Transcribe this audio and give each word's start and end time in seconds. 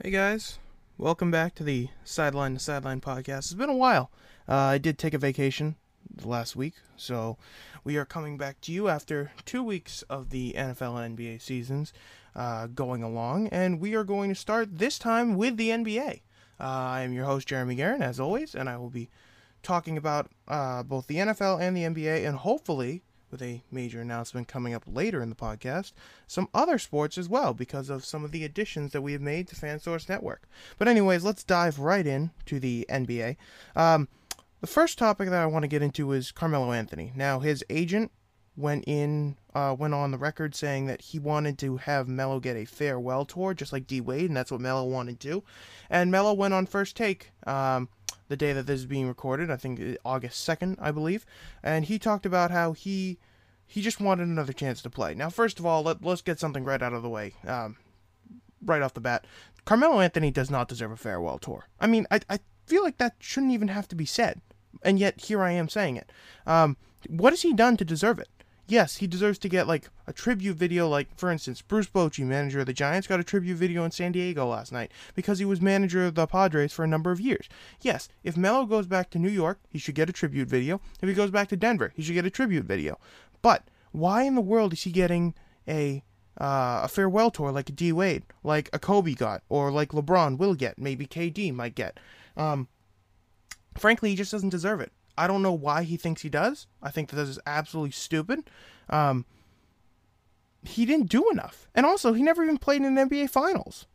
Hey 0.00 0.12
guys, 0.12 0.60
welcome 0.96 1.32
back 1.32 1.56
to 1.56 1.64
the 1.64 1.88
Sideline 2.04 2.54
to 2.54 2.60
Sideline 2.60 3.00
podcast. 3.00 3.38
It's 3.38 3.54
been 3.54 3.68
a 3.68 3.74
while. 3.74 4.12
Uh, 4.48 4.54
I 4.54 4.78
did 4.78 4.96
take 4.96 5.12
a 5.12 5.18
vacation 5.18 5.74
last 6.22 6.54
week, 6.54 6.74
so 6.96 7.36
we 7.82 7.96
are 7.96 8.04
coming 8.04 8.38
back 8.38 8.60
to 8.60 8.72
you 8.72 8.86
after 8.86 9.32
two 9.44 9.60
weeks 9.60 10.02
of 10.02 10.30
the 10.30 10.54
NFL 10.56 11.04
and 11.04 11.18
NBA 11.18 11.42
seasons 11.42 11.92
uh, 12.36 12.68
going 12.68 13.02
along, 13.02 13.48
and 13.48 13.80
we 13.80 13.96
are 13.96 14.04
going 14.04 14.28
to 14.28 14.36
start 14.36 14.78
this 14.78 15.00
time 15.00 15.34
with 15.34 15.56
the 15.56 15.70
NBA. 15.70 16.20
Uh, 16.60 16.62
I 16.62 17.00
am 17.00 17.12
your 17.12 17.24
host, 17.24 17.48
Jeremy 17.48 17.74
Guerin, 17.74 18.00
as 18.00 18.20
always, 18.20 18.54
and 18.54 18.68
I 18.68 18.76
will 18.76 18.90
be 18.90 19.10
talking 19.64 19.98
about 19.98 20.30
uh, 20.46 20.84
both 20.84 21.08
the 21.08 21.16
NFL 21.16 21.60
and 21.60 21.76
the 21.76 21.82
NBA, 21.82 22.24
and 22.24 22.36
hopefully 22.36 23.02
with 23.30 23.42
a 23.42 23.62
major 23.70 24.00
announcement 24.00 24.48
coming 24.48 24.74
up 24.74 24.84
later 24.86 25.22
in 25.22 25.28
the 25.28 25.36
podcast, 25.36 25.92
some 26.26 26.48
other 26.54 26.78
sports 26.78 27.18
as 27.18 27.28
well 27.28 27.54
because 27.54 27.90
of 27.90 28.04
some 28.04 28.24
of 28.24 28.32
the 28.32 28.44
additions 28.44 28.92
that 28.92 29.02
we 29.02 29.12
have 29.12 29.20
made 29.20 29.48
to 29.48 29.56
FanSource 29.56 30.08
Network. 30.08 30.48
But 30.78 30.88
anyways, 30.88 31.24
let's 31.24 31.44
dive 31.44 31.78
right 31.78 32.06
in 32.06 32.30
to 32.46 32.60
the 32.60 32.86
NBA. 32.88 33.36
Um, 33.76 34.08
the 34.60 34.66
first 34.66 34.98
topic 34.98 35.30
that 35.30 35.42
I 35.42 35.46
want 35.46 35.62
to 35.62 35.68
get 35.68 35.82
into 35.82 36.12
is 36.12 36.32
Carmelo 36.32 36.72
Anthony. 36.72 37.12
Now, 37.14 37.38
his 37.38 37.64
agent 37.70 38.10
went 38.56 38.84
in, 38.88 39.36
uh, 39.54 39.74
went 39.78 39.94
on 39.94 40.10
the 40.10 40.18
record 40.18 40.54
saying 40.54 40.86
that 40.86 41.00
he 41.00 41.18
wanted 41.18 41.58
to 41.58 41.76
have 41.76 42.08
Melo 42.08 42.40
get 42.40 42.56
a 42.56 42.64
farewell 42.64 43.24
tour, 43.24 43.54
just 43.54 43.72
like 43.72 43.86
D 43.86 44.00
Wade, 44.00 44.26
and 44.26 44.36
that's 44.36 44.50
what 44.50 44.60
Melo 44.60 44.84
wanted 44.84 45.20
to. 45.20 45.44
And 45.88 46.10
Melo 46.10 46.32
went 46.32 46.54
on 46.54 46.66
first 46.66 46.96
take. 46.96 47.30
Um, 47.46 47.88
the 48.28 48.36
day 48.36 48.52
that 48.52 48.66
this 48.66 48.80
is 48.80 48.86
being 48.86 49.08
recorded. 49.08 49.50
I 49.50 49.56
think 49.56 49.98
August 50.04 50.46
2nd, 50.46 50.76
I 50.80 50.90
believe. 50.90 51.26
And 51.62 51.86
he 51.86 51.98
talked 51.98 52.26
about 52.26 52.50
how 52.50 52.72
he 52.72 53.18
he 53.66 53.82
just 53.82 54.00
wanted 54.00 54.26
another 54.26 54.54
chance 54.54 54.80
to 54.80 54.90
play. 54.90 55.14
Now, 55.14 55.28
first 55.28 55.58
of 55.58 55.66
all, 55.66 55.82
let, 55.82 56.02
let's 56.02 56.22
get 56.22 56.40
something 56.40 56.64
right 56.64 56.82
out 56.82 56.94
of 56.94 57.02
the 57.02 57.08
way. 57.08 57.34
Um, 57.46 57.76
right 58.64 58.80
off 58.80 58.94
the 58.94 59.00
bat, 59.00 59.26
Carmelo 59.66 60.00
Anthony 60.00 60.30
does 60.30 60.50
not 60.50 60.68
deserve 60.68 60.90
a 60.90 60.96
farewell 60.96 61.38
tour. 61.38 61.66
I 61.78 61.86
mean, 61.86 62.06
I, 62.10 62.20
I 62.30 62.38
feel 62.64 62.82
like 62.82 62.96
that 62.96 63.16
shouldn't 63.18 63.52
even 63.52 63.68
have 63.68 63.86
to 63.88 63.94
be 63.94 64.06
said. 64.06 64.40
And 64.82 64.98
yet, 64.98 65.20
here 65.20 65.42
I 65.42 65.52
am 65.52 65.68
saying 65.68 65.98
it. 65.98 66.10
Um, 66.46 66.78
what 67.08 67.34
has 67.34 67.42
he 67.42 67.52
done 67.52 67.76
to 67.76 67.84
deserve 67.84 68.18
it? 68.18 68.28
Yes, 68.68 68.96
he 68.96 69.06
deserves 69.06 69.38
to 69.40 69.48
get 69.48 69.66
like 69.66 69.88
a 70.06 70.12
tribute 70.12 70.56
video. 70.56 70.88
Like 70.88 71.08
for 71.16 71.30
instance, 71.30 71.62
Bruce 71.62 71.88
Bochy, 71.88 72.24
manager 72.24 72.60
of 72.60 72.66
the 72.66 72.72
Giants, 72.72 73.06
got 73.06 73.20
a 73.20 73.24
tribute 73.24 73.56
video 73.56 73.84
in 73.84 73.90
San 73.90 74.12
Diego 74.12 74.46
last 74.46 74.72
night 74.72 74.92
because 75.14 75.38
he 75.38 75.44
was 75.44 75.60
manager 75.60 76.04
of 76.04 76.14
the 76.14 76.26
Padres 76.26 76.72
for 76.72 76.84
a 76.84 76.88
number 76.88 77.10
of 77.10 77.20
years. 77.20 77.48
Yes, 77.80 78.08
if 78.22 78.36
Melo 78.36 78.66
goes 78.66 78.86
back 78.86 79.10
to 79.10 79.18
New 79.18 79.30
York, 79.30 79.58
he 79.68 79.78
should 79.78 79.94
get 79.94 80.08
a 80.08 80.12
tribute 80.12 80.48
video. 80.48 80.80
If 81.00 81.08
he 81.08 81.14
goes 81.14 81.30
back 81.30 81.48
to 81.48 81.56
Denver, 81.56 81.92
he 81.96 82.02
should 82.02 82.14
get 82.14 82.26
a 82.26 82.30
tribute 82.30 82.64
video. 82.64 82.98
But 83.42 83.68
why 83.92 84.22
in 84.22 84.34
the 84.34 84.40
world 84.40 84.72
is 84.72 84.82
he 84.82 84.92
getting 84.92 85.34
a 85.66 86.04
uh, 86.40 86.82
a 86.84 86.88
farewell 86.88 87.32
tour 87.32 87.50
like 87.50 87.68
a 87.68 87.72
D 87.72 87.90
Wade, 87.92 88.22
like 88.44 88.70
a 88.72 88.78
Kobe 88.78 89.14
got, 89.14 89.42
or 89.48 89.72
like 89.72 89.90
LeBron 89.90 90.38
will 90.38 90.54
get, 90.54 90.78
maybe 90.78 91.06
KD 91.06 91.52
might 91.52 91.74
get? 91.74 91.98
Um, 92.36 92.68
frankly, 93.76 94.10
he 94.10 94.16
just 94.16 94.30
doesn't 94.30 94.50
deserve 94.50 94.80
it. 94.80 94.92
I 95.18 95.26
don't 95.26 95.42
know 95.42 95.52
why 95.52 95.82
he 95.82 95.96
thinks 95.96 96.22
he 96.22 96.28
does. 96.28 96.68
I 96.80 96.90
think 96.90 97.10
that 97.10 97.16
this 97.16 97.28
is 97.28 97.40
absolutely 97.44 97.90
stupid. 97.90 98.48
Um, 98.88 99.26
he 100.62 100.86
didn't 100.86 101.08
do 101.08 101.28
enough. 101.30 101.68
And 101.74 101.84
also, 101.84 102.12
he 102.12 102.22
never 102.22 102.44
even 102.44 102.56
played 102.56 102.82
in 102.82 102.96
an 102.96 103.08
NBA 103.08 103.28
Finals. 103.30 103.86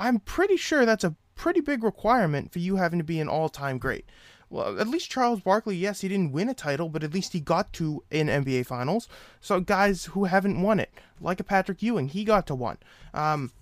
I'm 0.00 0.18
pretty 0.18 0.56
sure 0.56 0.84
that's 0.84 1.04
a 1.04 1.14
pretty 1.36 1.60
big 1.60 1.84
requirement 1.84 2.52
for 2.52 2.58
you 2.58 2.76
having 2.76 2.98
to 2.98 3.04
be 3.04 3.20
an 3.20 3.28
all 3.28 3.48
time 3.48 3.78
great. 3.78 4.06
Well, 4.50 4.78
at 4.80 4.88
least 4.88 5.10
Charles 5.10 5.40
Barkley, 5.40 5.76
yes, 5.76 6.00
he 6.00 6.08
didn't 6.08 6.32
win 6.32 6.48
a 6.48 6.54
title, 6.54 6.88
but 6.88 7.04
at 7.04 7.14
least 7.14 7.32
he 7.32 7.40
got 7.40 7.72
to 7.74 8.02
in 8.10 8.26
NBA 8.26 8.66
Finals. 8.66 9.08
So 9.40 9.60
guys 9.60 10.06
who 10.06 10.24
haven't 10.24 10.60
won 10.60 10.80
it, 10.80 10.90
like 11.20 11.40
a 11.40 11.44
Patrick 11.44 11.82
Ewing, 11.82 12.08
he 12.08 12.24
got 12.24 12.46
to 12.48 12.54
one. 12.54 12.78
Um, 13.14 13.52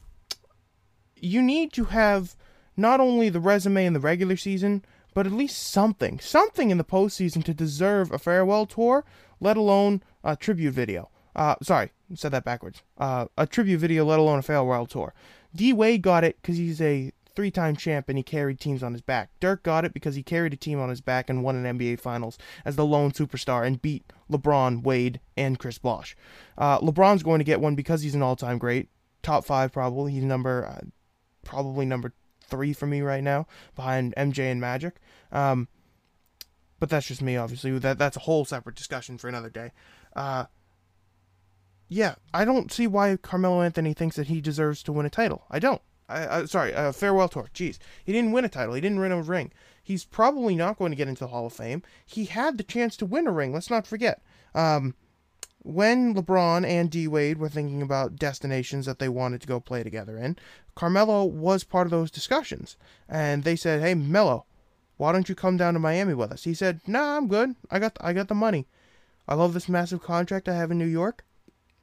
you 1.16 1.42
need 1.42 1.72
to 1.74 1.84
have 1.84 2.34
not 2.76 3.00
only 3.00 3.28
the 3.28 3.40
resume 3.40 3.86
in 3.86 3.92
the 3.92 4.00
regular 4.00 4.36
season, 4.36 4.84
but 5.14 5.26
at 5.26 5.32
least 5.32 5.62
something, 5.62 6.20
something 6.20 6.70
in 6.70 6.78
the 6.78 6.84
postseason 6.84 7.42
to 7.44 7.54
deserve 7.54 8.12
a 8.12 8.18
farewell 8.18 8.66
tour, 8.66 9.04
let 9.40 9.56
alone 9.56 10.02
a 10.22 10.36
tribute 10.36 10.72
video. 10.72 11.08
Uh, 11.34 11.54
sorry, 11.62 11.90
said 12.14 12.32
that 12.32 12.44
backwards. 12.44 12.82
Uh, 12.98 13.26
a 13.36 13.46
tribute 13.46 13.78
video, 13.78 14.04
let 14.04 14.18
alone 14.18 14.40
a 14.40 14.42
farewell 14.42 14.86
tour. 14.86 15.14
D 15.54 15.72
Wade 15.72 16.02
got 16.02 16.24
it 16.24 16.36
because 16.40 16.56
he's 16.56 16.80
a 16.80 17.12
three-time 17.34 17.76
champ 17.76 18.08
and 18.08 18.16
he 18.16 18.22
carried 18.22 18.60
teams 18.60 18.82
on 18.82 18.92
his 18.92 19.02
back. 19.02 19.30
Dirk 19.40 19.62
got 19.62 19.84
it 19.84 19.92
because 19.92 20.14
he 20.14 20.22
carried 20.22 20.52
a 20.52 20.56
team 20.56 20.80
on 20.80 20.88
his 20.88 21.00
back 21.00 21.28
and 21.28 21.42
won 21.42 21.56
an 21.56 21.78
NBA 21.78 22.00
Finals 22.00 22.38
as 22.64 22.76
the 22.76 22.84
lone 22.84 23.10
superstar 23.12 23.66
and 23.66 23.82
beat 23.82 24.04
LeBron, 24.30 24.82
Wade, 24.82 25.20
and 25.36 25.58
Chris 25.58 25.78
Bosh. 25.78 26.16
Uh, 26.56 26.78
LeBron's 26.78 27.22
going 27.22 27.38
to 27.38 27.44
get 27.44 27.60
one 27.60 27.74
because 27.74 28.02
he's 28.02 28.14
an 28.14 28.22
all-time 28.22 28.58
great, 28.58 28.88
top 29.22 29.44
five 29.44 29.72
probably. 29.72 30.12
He's 30.12 30.22
number, 30.22 30.66
uh, 30.66 30.86
probably 31.44 31.86
number 31.86 32.12
three 32.46 32.72
for 32.72 32.86
me 32.86 33.00
right 33.00 33.22
now, 33.22 33.46
behind 33.74 34.14
MJ 34.16 34.50
and 34.50 34.60
Magic. 34.60 35.00
Um, 35.32 35.68
but 36.80 36.90
that's 36.90 37.06
just 37.06 37.22
me, 37.22 37.36
obviously. 37.36 37.78
That 37.78 37.98
that's 37.98 38.16
a 38.16 38.20
whole 38.20 38.44
separate 38.44 38.76
discussion 38.76 39.18
for 39.18 39.28
another 39.28 39.50
day. 39.50 39.72
Uh, 40.14 40.46
yeah, 41.88 42.16
I 42.32 42.44
don't 42.44 42.72
see 42.72 42.86
why 42.86 43.16
Carmelo 43.16 43.62
Anthony 43.62 43.94
thinks 43.94 44.16
that 44.16 44.26
he 44.26 44.40
deserves 44.40 44.82
to 44.84 44.92
win 44.92 45.06
a 45.06 45.10
title. 45.10 45.44
I 45.50 45.58
don't. 45.58 45.82
I, 46.08 46.40
I 46.40 46.44
sorry, 46.44 46.72
a 46.72 46.92
farewell 46.92 47.28
tour. 47.28 47.48
Jeez, 47.54 47.78
he 48.04 48.12
didn't 48.12 48.32
win 48.32 48.44
a 48.44 48.48
title. 48.48 48.74
He 48.74 48.80
didn't 48.80 49.00
win 49.00 49.12
a 49.12 49.22
ring. 49.22 49.52
He's 49.82 50.04
probably 50.04 50.54
not 50.54 50.78
going 50.78 50.92
to 50.92 50.96
get 50.96 51.08
into 51.08 51.20
the 51.24 51.28
Hall 51.28 51.46
of 51.46 51.52
Fame. 51.52 51.82
He 52.04 52.24
had 52.24 52.58
the 52.58 52.64
chance 52.64 52.96
to 52.98 53.06
win 53.06 53.26
a 53.26 53.32
ring. 53.32 53.52
Let's 53.52 53.70
not 53.70 53.86
forget. 53.86 54.22
Um, 54.54 54.94
when 55.62 56.14
LeBron 56.14 56.66
and 56.66 56.90
D 56.90 57.08
Wade 57.08 57.38
were 57.38 57.48
thinking 57.48 57.80
about 57.80 58.16
destinations 58.16 58.86
that 58.86 58.98
they 58.98 59.08
wanted 59.08 59.40
to 59.40 59.46
go 59.46 59.60
play 59.60 59.82
together 59.82 60.18
in, 60.18 60.36
Carmelo 60.74 61.24
was 61.24 61.64
part 61.64 61.86
of 61.86 61.90
those 61.90 62.10
discussions. 62.10 62.76
And 63.08 63.44
they 63.44 63.56
said, 63.56 63.80
"Hey, 63.80 63.94
Melo, 63.94 64.44
why 64.96 65.12
don't 65.12 65.28
you 65.28 65.34
come 65.34 65.56
down 65.56 65.74
to 65.74 65.80
Miami 65.80 66.14
with 66.14 66.32
us?" 66.32 66.44
He 66.44 66.54
said, 66.54 66.80
"Nah, 66.86 67.16
I'm 67.16 67.28
good. 67.28 67.56
I 67.70 67.78
got 67.78 67.96
I 68.00 68.12
got 68.12 68.28
the 68.28 68.34
money. 68.34 68.66
I 69.26 69.34
love 69.34 69.54
this 69.54 69.68
massive 69.68 70.02
contract 70.02 70.48
I 70.48 70.54
have 70.54 70.70
in 70.70 70.78
New 70.78 70.86
York. 70.86 71.24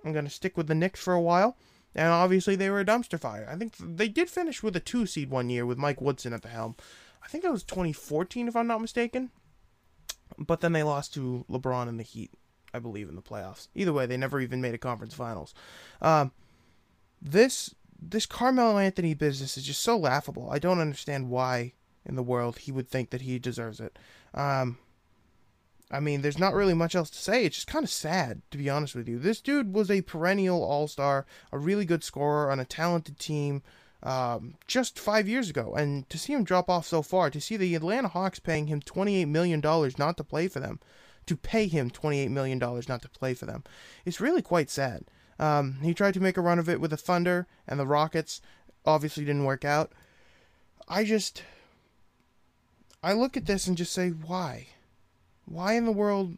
I'm 0.03 0.13
gonna 0.13 0.29
stick 0.29 0.57
with 0.57 0.67
the 0.67 0.75
Knicks 0.75 1.01
for 1.01 1.13
a 1.13 1.21
while." 1.21 1.57
And 1.93 2.07
obviously, 2.07 2.55
they 2.55 2.69
were 2.69 2.79
a 2.79 2.85
dumpster 2.85 3.19
fire. 3.19 3.47
I 3.51 3.57
think 3.57 3.75
they 3.77 4.07
did 4.07 4.29
finish 4.29 4.63
with 4.63 4.75
a 4.75 4.79
two 4.79 5.05
seed 5.05 5.29
one 5.29 5.49
year 5.49 5.65
with 5.65 5.77
Mike 5.77 5.99
Woodson 6.01 6.33
at 6.33 6.41
the 6.41 6.47
helm. 6.47 6.75
I 7.23 7.27
think 7.27 7.43
that 7.43 7.51
was 7.51 7.63
2014, 7.63 8.47
if 8.47 8.55
I'm 8.55 8.67
not 8.67 8.81
mistaken. 8.81 9.29
But 10.37 10.61
then 10.61 10.71
they 10.71 10.83
lost 10.83 11.13
to 11.15 11.45
LeBron 11.49 11.89
and 11.89 11.99
the 11.99 12.03
Heat 12.03 12.31
I 12.73 12.79
believe, 12.79 13.09
in 13.09 13.15
the 13.15 13.21
playoffs. 13.21 13.67
Either 13.75 13.93
way, 13.93 14.05
they 14.05 14.17
never 14.17 14.39
even 14.39 14.61
made 14.61 14.73
a 14.73 14.79
conference 14.79 15.13
finals. 15.13 15.53
Um, 16.01 16.31
this 17.21 17.75
this 18.03 18.25
Carmelo 18.25 18.79
Anthony 18.79 19.13
business 19.13 19.57
is 19.57 19.65
just 19.65 19.81
so 19.81 19.97
laughable. 19.97 20.49
I 20.49 20.57
don't 20.57 20.79
understand 20.79 21.29
why 21.29 21.73
in 22.05 22.15
the 22.15 22.23
world 22.23 22.59
he 22.59 22.71
would 22.71 22.89
think 22.89 23.09
that 23.09 23.21
he 23.21 23.39
deserves 23.39 23.79
it. 23.79 23.97
Um, 24.33 24.77
I 25.91 25.99
mean, 25.99 26.21
there's 26.21 26.39
not 26.39 26.53
really 26.53 26.73
much 26.73 26.95
else 26.95 27.09
to 27.09 27.17
say. 27.17 27.43
It's 27.43 27.57
just 27.57 27.67
kind 27.67 27.83
of 27.83 27.89
sad, 27.89 28.41
to 28.51 28.57
be 28.57 28.69
honest 28.69 28.95
with 28.95 29.09
you. 29.09 29.19
This 29.19 29.41
dude 29.41 29.73
was 29.73 29.91
a 29.91 30.01
perennial 30.01 30.63
all 30.63 30.87
star, 30.87 31.25
a 31.51 31.57
really 31.57 31.85
good 31.85 32.03
scorer 32.03 32.49
on 32.49 32.59
a 32.59 32.65
talented 32.65 33.19
team 33.19 33.61
um, 34.03 34.55
just 34.67 34.97
five 34.97 35.27
years 35.27 35.49
ago. 35.49 35.73
And 35.75 36.09
to 36.09 36.17
see 36.17 36.33
him 36.33 36.45
drop 36.45 36.69
off 36.69 36.87
so 36.87 37.01
far, 37.01 37.29
to 37.29 37.41
see 37.41 37.57
the 37.57 37.75
Atlanta 37.75 38.07
Hawks 38.07 38.39
paying 38.39 38.67
him 38.67 38.81
$28 38.81 39.27
million 39.27 39.59
not 39.97 40.17
to 40.17 40.23
play 40.23 40.47
for 40.47 40.61
them, 40.61 40.79
to 41.25 41.35
pay 41.35 41.67
him 41.67 41.91
$28 41.91 42.29
million 42.29 42.57
not 42.57 43.01
to 43.01 43.09
play 43.09 43.33
for 43.33 43.45
them. 43.45 43.63
It's 44.05 44.21
really 44.21 44.41
quite 44.41 44.69
sad. 44.69 45.03
Um, 45.39 45.79
he 45.81 45.93
tried 45.93 46.13
to 46.13 46.19
make 46.19 46.37
a 46.37 46.41
run 46.41 46.59
of 46.59 46.69
it 46.69 46.79
with 46.79 46.91
the 46.91 46.97
Thunder 46.97 47.47
and 47.67 47.79
the 47.79 47.87
Rockets. 47.87 48.41
Obviously, 48.85 49.25
didn't 49.25 49.45
work 49.45 49.65
out. 49.65 49.91
I 50.87 51.03
just. 51.03 51.43
I 53.03 53.13
look 53.13 53.35
at 53.35 53.45
this 53.45 53.67
and 53.67 53.77
just 53.77 53.93
say, 53.93 54.09
why? 54.09 54.67
Why 55.45 55.73
in 55.73 55.85
the 55.85 55.91
world 55.91 56.37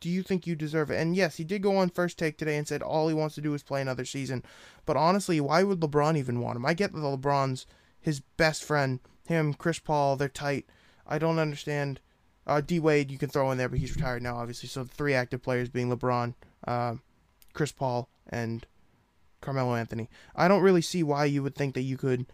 do 0.00 0.08
you 0.08 0.22
think 0.22 0.46
you 0.46 0.54
deserve 0.54 0.90
it? 0.90 1.00
And 1.00 1.16
yes, 1.16 1.36
he 1.36 1.44
did 1.44 1.62
go 1.62 1.76
on 1.76 1.90
first 1.90 2.18
take 2.18 2.38
today 2.38 2.56
and 2.56 2.68
said 2.68 2.82
all 2.82 3.08
he 3.08 3.14
wants 3.14 3.34
to 3.34 3.40
do 3.40 3.54
is 3.54 3.62
play 3.62 3.80
another 3.80 4.04
season. 4.04 4.44
But 4.86 4.96
honestly, 4.96 5.40
why 5.40 5.62
would 5.62 5.80
LeBron 5.80 6.16
even 6.16 6.40
want 6.40 6.56
him? 6.56 6.66
I 6.66 6.74
get 6.74 6.92
that 6.92 6.98
LeBron's 6.98 7.66
his 8.00 8.20
best 8.20 8.64
friend. 8.64 9.00
Him, 9.26 9.54
Chris 9.54 9.78
Paul, 9.78 10.16
they're 10.16 10.28
tight. 10.28 10.66
I 11.06 11.18
don't 11.18 11.38
understand 11.38 12.00
uh, 12.46 12.60
D 12.60 12.78
Wade, 12.80 13.10
you 13.10 13.18
can 13.18 13.28
throw 13.28 13.50
in 13.50 13.58
there, 13.58 13.68
but 13.68 13.78
he's 13.78 13.94
retired 13.94 14.22
now, 14.22 14.36
obviously. 14.36 14.68
So 14.68 14.84
the 14.84 14.94
three 14.94 15.14
active 15.14 15.42
players 15.42 15.68
being 15.68 15.90
LeBron, 15.90 16.34
uh, 16.66 16.94
Chris 17.52 17.72
Paul, 17.72 18.08
and 18.28 18.66
Carmelo 19.40 19.74
Anthony. 19.74 20.08
I 20.34 20.48
don't 20.48 20.62
really 20.62 20.82
see 20.82 21.02
why 21.02 21.26
you 21.26 21.42
would 21.42 21.54
think 21.54 21.74
that 21.74 21.82
you 21.82 21.96
could 21.96 22.26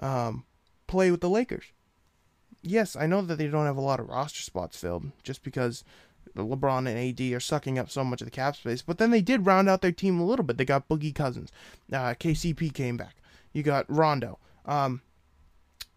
um, 0.00 0.44
play 0.86 1.10
with 1.10 1.20
the 1.20 1.28
Lakers. 1.28 1.66
Yes, 2.62 2.94
I 2.94 3.06
know 3.06 3.22
that 3.22 3.36
they 3.36 3.48
don't 3.48 3.66
have 3.66 3.76
a 3.76 3.82
lot 3.82 4.00
of 4.00 4.08
roster 4.08 4.42
spots 4.42 4.76
filled 4.76 5.10
just 5.22 5.42
because 5.42 5.84
the 6.34 6.44
LeBron 6.44 6.88
and 6.88 7.20
AD 7.20 7.32
are 7.32 7.40
sucking 7.40 7.78
up 7.78 7.90
so 7.90 8.04
much 8.04 8.20
of 8.20 8.26
the 8.26 8.30
cap 8.30 8.56
space. 8.56 8.82
But 8.82 8.98
then 8.98 9.10
they 9.10 9.20
did 9.20 9.46
round 9.46 9.68
out 9.68 9.82
their 9.82 9.92
team 9.92 10.18
a 10.18 10.24
little 10.24 10.44
bit. 10.44 10.56
They 10.56 10.64
got 10.64 10.88
Boogie 10.88 11.14
Cousins. 11.14 11.50
Uh, 11.92 12.14
KCP 12.14 12.72
came 12.72 12.96
back. 12.96 13.16
You 13.52 13.62
got 13.62 13.84
Rondo. 13.88 14.38
Um, 14.64 15.02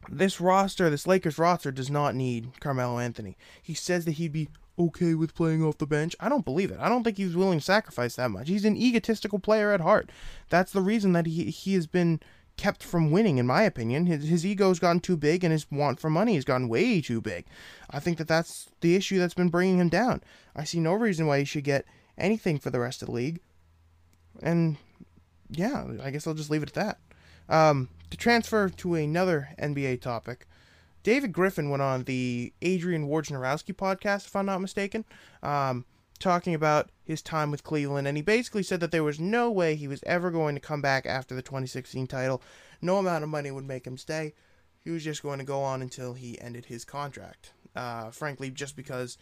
this 0.10 0.42
roster, 0.42 0.90
this 0.90 1.08
Lakers 1.08 1.38
roster, 1.38 1.72
does 1.72 1.90
not 1.90 2.16
need 2.16 2.60
Carmelo 2.60 3.00
Anthony. 3.00 3.38
He 3.62 3.74
says 3.74 4.06
that 4.06 4.14
he'd 4.14 4.34
be 4.34 4.50
okay 4.78 5.14
with 5.14 5.36
playing 5.36 5.64
off 5.64 5.78
the 5.78 5.88
bench. 5.88 6.16
I 6.20 6.30
don't 6.30 6.46
believe 6.46 6.72
it. 6.72 6.80
I 6.80 6.90
don't 6.90 7.04
think 7.04 7.18
he's 7.18 7.36
willing 7.36 7.60
to 7.60 7.66
sacrifice 7.66 8.16
that 8.16 8.32
much. 8.32 8.50
He's 8.50 8.66
an 8.66 8.76
egotistical 8.76 9.40
player 9.40 9.72
at 9.72 9.82
heart. 9.82 10.12
That's 10.50 10.72
the 10.72 10.82
reason 10.82 11.14
that 11.14 11.26
he 11.26 11.46
he 11.46 11.76
has 11.76 11.88
been 11.88 12.20
kept 12.58 12.84
from 12.84 13.12
winning, 13.12 13.38
in 13.38 13.48
my 13.48 13.64
opinion. 13.64 14.06
His, 14.06 14.28
his 14.28 14.46
ego's 14.46 14.80
gotten 14.80 15.00
too 15.00 15.18
big 15.18 15.44
and 15.44 15.52
his 15.52 15.70
want 15.72 16.00
for 16.00 16.10
money 16.10 16.36
has 16.36 16.46
gotten 16.46 16.70
way 16.70 17.02
too 17.02 17.22
big. 17.22 17.46
I 17.90 18.00
think 18.00 18.18
that 18.18 18.28
that's 18.28 18.70
the 18.82 18.96
issue 18.96 19.20
that's 19.20 19.34
been 19.34 19.50
bringing 19.50 19.80
him 19.80 19.90
down. 19.90 20.22
I 20.56 20.64
see 20.64 20.80
no 20.80 20.94
reason 20.94 21.28
why 21.28 21.40
he 21.40 21.46
should 21.46 21.64
get 21.64 21.86
anything 22.18 22.60
for 22.60 22.70
the 22.70 22.80
rest 22.80 23.02
of 23.02 23.08
the 23.08 23.14
league. 23.14 23.40
And 24.42 24.78
yeah, 25.50 25.86
I 26.02 26.12
guess 26.12 26.28
I'll 26.28 26.34
just 26.34 26.50
leave 26.50 26.64
it 26.64 26.76
at 26.76 26.76
that. 26.76 27.00
Um, 27.48 27.90
to 28.10 28.18
transfer 28.18 28.70
to 28.70 28.96
another 28.96 29.50
NBA 29.60 30.02
topic, 30.02 30.48
David 31.04 31.34
Griffin 31.34 31.70
went 31.70 31.84
on 31.84 32.04
the 32.04 32.52
Adrian 32.62 33.08
Wojnarowski 33.08 33.76
podcast, 33.76 34.26
if 34.26 34.36
I'm 34.36 34.48
not 34.48 34.62
mistaken, 34.62 35.06
um, 35.44 35.86
talking 36.20 36.54
about 36.54 36.90
his 37.04 37.22
time 37.22 37.52
with 37.52 37.64
Cleveland, 37.64 38.08
and 38.08 38.18
he 38.18 38.24
basically 38.24 38.64
said 38.64 38.80
that 38.80 38.92
there 38.92 39.04
was 39.04 39.20
no 39.20 39.52
way 39.52 39.76
he 39.76 39.88
was 39.88 40.04
ever 40.06 40.32
going 40.32 40.56
to 40.56 40.62
come 40.62 40.82
back 40.82 41.06
after 41.06 41.36
the 41.36 41.42
2016 41.42 42.08
title. 42.08 42.42
No 42.82 42.98
amount 42.98 43.24
of 43.24 43.30
money 43.30 43.52
would 43.52 43.66
make 43.66 43.86
him 43.86 43.98
stay. 43.98 44.34
He 44.84 44.92
was 44.92 45.04
just 45.04 45.24
going 45.24 45.40
to 45.40 45.46
go 45.46 45.62
on 45.62 45.82
until 45.82 46.14
he 46.14 46.40
ended 46.40 46.66
his 46.66 46.86
contract. 46.86 47.52
Uh, 47.76 48.10
frankly, 48.12 48.50
just 48.50 48.76
because 48.76 49.18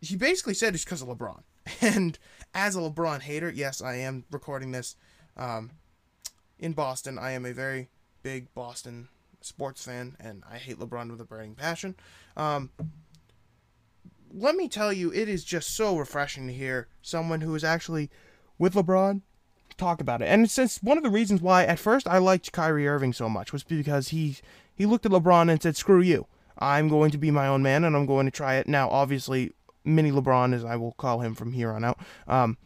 he 0.00 0.16
basically 0.16 0.54
said 0.54 0.74
it's 0.74 0.84
because 0.84 1.02
of 1.02 1.08
LeBron. 1.08 1.42
And 1.82 2.18
as 2.54 2.76
a 2.76 2.80
LeBron 2.80 3.20
hater, 3.20 3.50
yes, 3.50 3.82
I 3.82 3.96
am 3.96 4.24
recording 4.30 4.70
this 4.70 4.96
um, 5.36 5.70
in 6.58 6.72
Boston. 6.72 7.18
I 7.18 7.32
am 7.32 7.44
a 7.44 7.52
very 7.52 7.90
big 8.22 8.52
Boston 8.54 9.08
sports 9.42 9.84
fan, 9.84 10.16
and 10.18 10.42
I 10.50 10.56
hate 10.56 10.78
LeBron 10.78 11.10
with 11.10 11.20
a 11.20 11.24
burning 11.24 11.54
passion. 11.54 11.94
Um, 12.38 12.70
let 14.32 14.56
me 14.56 14.68
tell 14.68 14.92
you, 14.92 15.12
it 15.12 15.28
is 15.28 15.44
just 15.44 15.74
so 15.74 15.96
refreshing 15.96 16.46
to 16.46 16.52
hear 16.52 16.88
someone 17.02 17.40
who 17.40 17.54
is 17.54 17.64
actually 17.64 18.10
with 18.58 18.74
LeBron 18.74 19.22
talk 19.76 20.00
about 20.00 20.20
it. 20.20 20.26
And 20.26 20.50
since 20.50 20.82
one 20.82 20.96
of 20.96 21.04
the 21.04 21.10
reasons 21.10 21.40
why 21.40 21.64
at 21.64 21.78
first 21.78 22.06
I 22.08 22.18
liked 22.18 22.52
Kyrie 22.52 22.88
Irving 22.88 23.12
so 23.12 23.28
much 23.28 23.52
was 23.52 23.62
because 23.62 24.08
he 24.08 24.36
he 24.74 24.86
looked 24.86 25.06
at 25.06 25.12
LeBron 25.12 25.50
and 25.50 25.62
said, 25.62 25.76
"Screw 25.76 26.00
you. 26.00 26.26
I'm 26.58 26.88
going 26.88 27.10
to 27.12 27.18
be 27.18 27.30
my 27.30 27.46
own 27.46 27.62
man 27.62 27.84
and 27.84 27.96
I'm 27.96 28.06
going 28.06 28.26
to 28.26 28.32
try 28.32 28.56
it." 28.56 28.68
Now, 28.68 28.88
obviously, 28.90 29.52
mini 29.84 30.10
LeBron 30.10 30.54
as 30.54 30.64
I 30.64 30.76
will 30.76 30.92
call 30.92 31.20
him 31.20 31.34
from 31.34 31.52
here 31.52 31.72
on 31.72 31.84
out. 31.84 31.98
Um, 32.26 32.58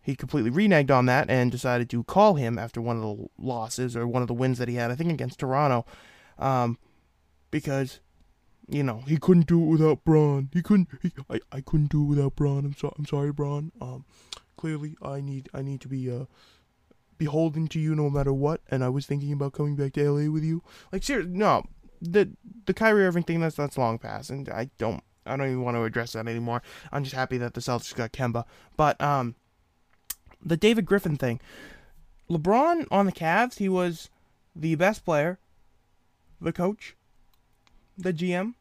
he 0.00 0.16
completely 0.16 0.50
reneged 0.50 0.90
on 0.90 1.06
that 1.06 1.30
and 1.30 1.52
decided 1.52 1.88
to 1.90 2.02
call 2.04 2.34
him 2.34 2.58
after 2.58 2.80
one 2.80 2.96
of 2.96 3.02
the 3.02 3.26
losses 3.38 3.96
or 3.96 4.06
one 4.06 4.22
of 4.22 4.28
the 4.28 4.34
wins 4.34 4.58
that 4.58 4.68
he 4.68 4.74
had, 4.74 4.90
I 4.90 4.96
think 4.96 5.12
against 5.12 5.38
Toronto, 5.38 5.86
um, 6.40 6.76
because 7.52 8.00
you 8.72 8.82
know 8.82 9.02
he 9.06 9.16
couldn't 9.16 9.46
do 9.46 9.62
it 9.62 9.66
without 9.66 10.04
Bron. 10.04 10.48
He 10.52 10.62
couldn't. 10.62 10.88
He, 11.02 11.12
I, 11.30 11.40
I 11.50 11.60
couldn't 11.60 11.90
do 11.90 12.02
it 12.02 12.06
without 12.06 12.36
Bron. 12.36 12.64
I'm 12.64 12.76
sorry. 12.76 12.94
I'm 12.98 13.06
sorry, 13.06 13.32
Bron. 13.32 13.72
Um, 13.80 14.04
clearly 14.56 14.96
I 15.02 15.20
need 15.20 15.48
I 15.52 15.62
need 15.62 15.80
to 15.82 15.88
be 15.88 16.10
uh 16.10 16.24
beholden 17.18 17.68
to 17.68 17.78
you 17.78 17.94
no 17.94 18.10
matter 18.10 18.32
what. 18.32 18.60
And 18.70 18.82
I 18.82 18.88
was 18.88 19.06
thinking 19.06 19.32
about 19.32 19.52
coming 19.52 19.76
back 19.76 19.92
to 19.94 20.10
LA 20.10 20.30
with 20.30 20.44
you. 20.44 20.62
Like 20.90 21.02
seriously, 21.02 21.32
no. 21.32 21.64
The 22.00 22.30
the 22.66 22.74
Kyrie 22.74 23.04
Irving 23.04 23.22
thing 23.22 23.40
that's 23.40 23.56
that's 23.56 23.78
long 23.78 23.98
past, 23.98 24.30
and 24.30 24.48
I 24.48 24.70
don't 24.78 25.02
I 25.26 25.36
don't 25.36 25.46
even 25.46 25.62
want 25.62 25.76
to 25.76 25.84
address 25.84 26.14
that 26.14 26.26
anymore. 26.26 26.62
I'm 26.90 27.04
just 27.04 27.14
happy 27.14 27.38
that 27.38 27.54
the 27.54 27.60
Celtics 27.60 27.94
got 27.94 28.12
Kemba. 28.12 28.44
But 28.76 29.00
um 29.00 29.36
the 30.44 30.56
David 30.56 30.86
Griffin 30.86 31.16
thing. 31.16 31.40
LeBron 32.30 32.86
on 32.90 33.06
the 33.06 33.12
Cavs, 33.12 33.58
he 33.58 33.68
was 33.68 34.08
the 34.56 34.74
best 34.74 35.04
player, 35.04 35.38
the 36.40 36.52
coach, 36.52 36.96
the 37.96 38.12
GM, 38.12 38.54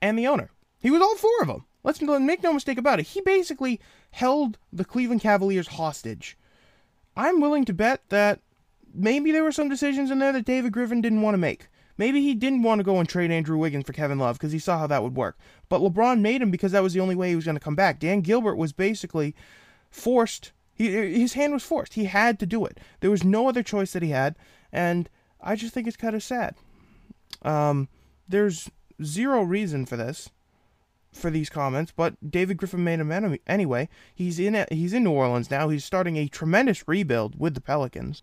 and 0.00 0.18
the 0.18 0.26
owner. 0.26 0.50
He 0.78 0.90
was 0.90 1.02
all 1.02 1.16
four 1.16 1.40
of 1.42 1.48
them. 1.48 1.64
Let's 1.82 2.00
make 2.00 2.42
no 2.42 2.52
mistake 2.52 2.78
about 2.78 2.98
it. 2.98 3.06
He 3.06 3.20
basically 3.20 3.80
held 4.10 4.58
the 4.72 4.84
Cleveland 4.84 5.20
Cavaliers 5.20 5.68
hostage. 5.68 6.36
I'm 7.16 7.40
willing 7.40 7.64
to 7.66 7.72
bet 7.72 8.02
that 8.08 8.40
maybe 8.92 9.30
there 9.30 9.44
were 9.44 9.52
some 9.52 9.68
decisions 9.68 10.10
in 10.10 10.18
there 10.18 10.32
that 10.32 10.44
David 10.44 10.72
Griffin 10.72 11.00
didn't 11.00 11.22
want 11.22 11.34
to 11.34 11.38
make. 11.38 11.68
Maybe 11.98 12.20
he 12.20 12.34
didn't 12.34 12.62
want 12.62 12.80
to 12.80 12.84
go 12.84 12.98
and 12.98 13.08
trade 13.08 13.30
Andrew 13.30 13.56
Wiggins 13.56 13.86
for 13.86 13.92
Kevin 13.92 14.18
Love 14.18 14.36
because 14.36 14.52
he 14.52 14.58
saw 14.58 14.78
how 14.78 14.86
that 14.88 15.02
would 15.02 15.16
work. 15.16 15.38
But 15.68 15.80
LeBron 15.80 16.20
made 16.20 16.42
him 16.42 16.50
because 16.50 16.72
that 16.72 16.82
was 16.82 16.92
the 16.92 17.00
only 17.00 17.14
way 17.14 17.30
he 17.30 17.36
was 17.36 17.46
going 17.46 17.56
to 17.56 17.60
come 17.60 17.76
back. 17.76 17.98
Dan 18.00 18.20
Gilbert 18.20 18.56
was 18.56 18.72
basically 18.72 19.34
forced 19.90 20.52
he, 20.76 20.90
his 21.18 21.32
hand 21.32 21.54
was 21.54 21.64
forced. 21.64 21.94
He 21.94 22.04
had 22.04 22.38
to 22.38 22.46
do 22.46 22.64
it. 22.66 22.78
There 23.00 23.10
was 23.10 23.24
no 23.24 23.48
other 23.48 23.62
choice 23.62 23.92
that 23.92 24.02
he 24.02 24.10
had, 24.10 24.36
and 24.70 25.08
I 25.40 25.56
just 25.56 25.72
think 25.72 25.86
it's 25.86 25.96
kind 25.96 26.14
of 26.14 26.22
sad. 26.22 26.54
Um, 27.42 27.88
there's 28.28 28.70
zero 29.02 29.42
reason 29.42 29.86
for 29.86 29.96
this, 29.96 30.30
for 31.12 31.30
these 31.30 31.50
comments, 31.50 31.92
but 31.96 32.14
David 32.30 32.56
Griffin 32.56 32.84
made 32.84 33.00
him 33.00 33.38
anyway. 33.46 33.88
He's 34.14 34.38
in 34.38 34.66
he's 34.70 34.92
in 34.92 35.04
New 35.04 35.12
Orleans 35.12 35.50
now. 35.50 35.68
He's 35.68 35.84
starting 35.84 36.16
a 36.16 36.28
tremendous 36.28 36.86
rebuild 36.86 37.38
with 37.38 37.54
the 37.54 37.60
Pelicans, 37.60 38.22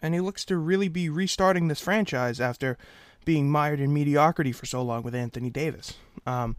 and 0.00 0.14
he 0.14 0.20
looks 0.20 0.44
to 0.46 0.56
really 0.56 0.88
be 0.88 1.08
restarting 1.08 1.68
this 1.68 1.80
franchise 1.80 2.40
after 2.40 2.76
being 3.24 3.50
mired 3.50 3.80
in 3.80 3.94
mediocrity 3.94 4.52
for 4.52 4.66
so 4.66 4.82
long 4.82 5.02
with 5.02 5.14
Anthony 5.14 5.50
Davis. 5.50 5.94
Um, 6.26 6.56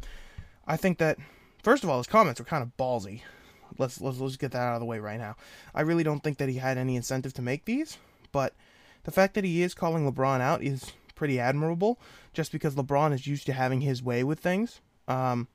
I 0.65 0.77
think 0.77 0.97
that 0.99 1.17
first 1.61 1.83
of 1.83 1.89
all, 1.89 1.97
his 1.97 2.07
comments 2.07 2.39
were 2.39 2.45
kind 2.45 2.63
of 2.63 2.75
ballsy. 2.77 3.21
Let's 3.77 3.99
let's 3.99 4.19
let's 4.19 4.37
get 4.37 4.51
that 4.51 4.61
out 4.61 4.75
of 4.75 4.79
the 4.79 4.85
way 4.85 4.99
right 4.99 5.19
now. 5.19 5.35
I 5.73 5.81
really 5.81 6.03
don't 6.03 6.23
think 6.23 6.37
that 6.37 6.49
he 6.49 6.55
had 6.55 6.77
any 6.77 6.95
incentive 6.95 7.33
to 7.33 7.41
make 7.41 7.65
these, 7.65 7.97
but 8.31 8.53
the 9.03 9.11
fact 9.11 9.33
that 9.33 9.43
he 9.43 9.61
is 9.61 9.73
calling 9.73 10.09
LeBron 10.09 10.39
out 10.39 10.63
is 10.63 10.93
pretty 11.15 11.39
admirable. 11.39 11.99
Just 12.33 12.51
because 12.51 12.75
LeBron 12.75 13.13
is 13.13 13.27
used 13.27 13.45
to 13.47 13.53
having 13.53 13.81
his 13.81 14.01
way 14.03 14.23
with 14.23 14.39
things. 14.39 14.81
Um, 15.07 15.47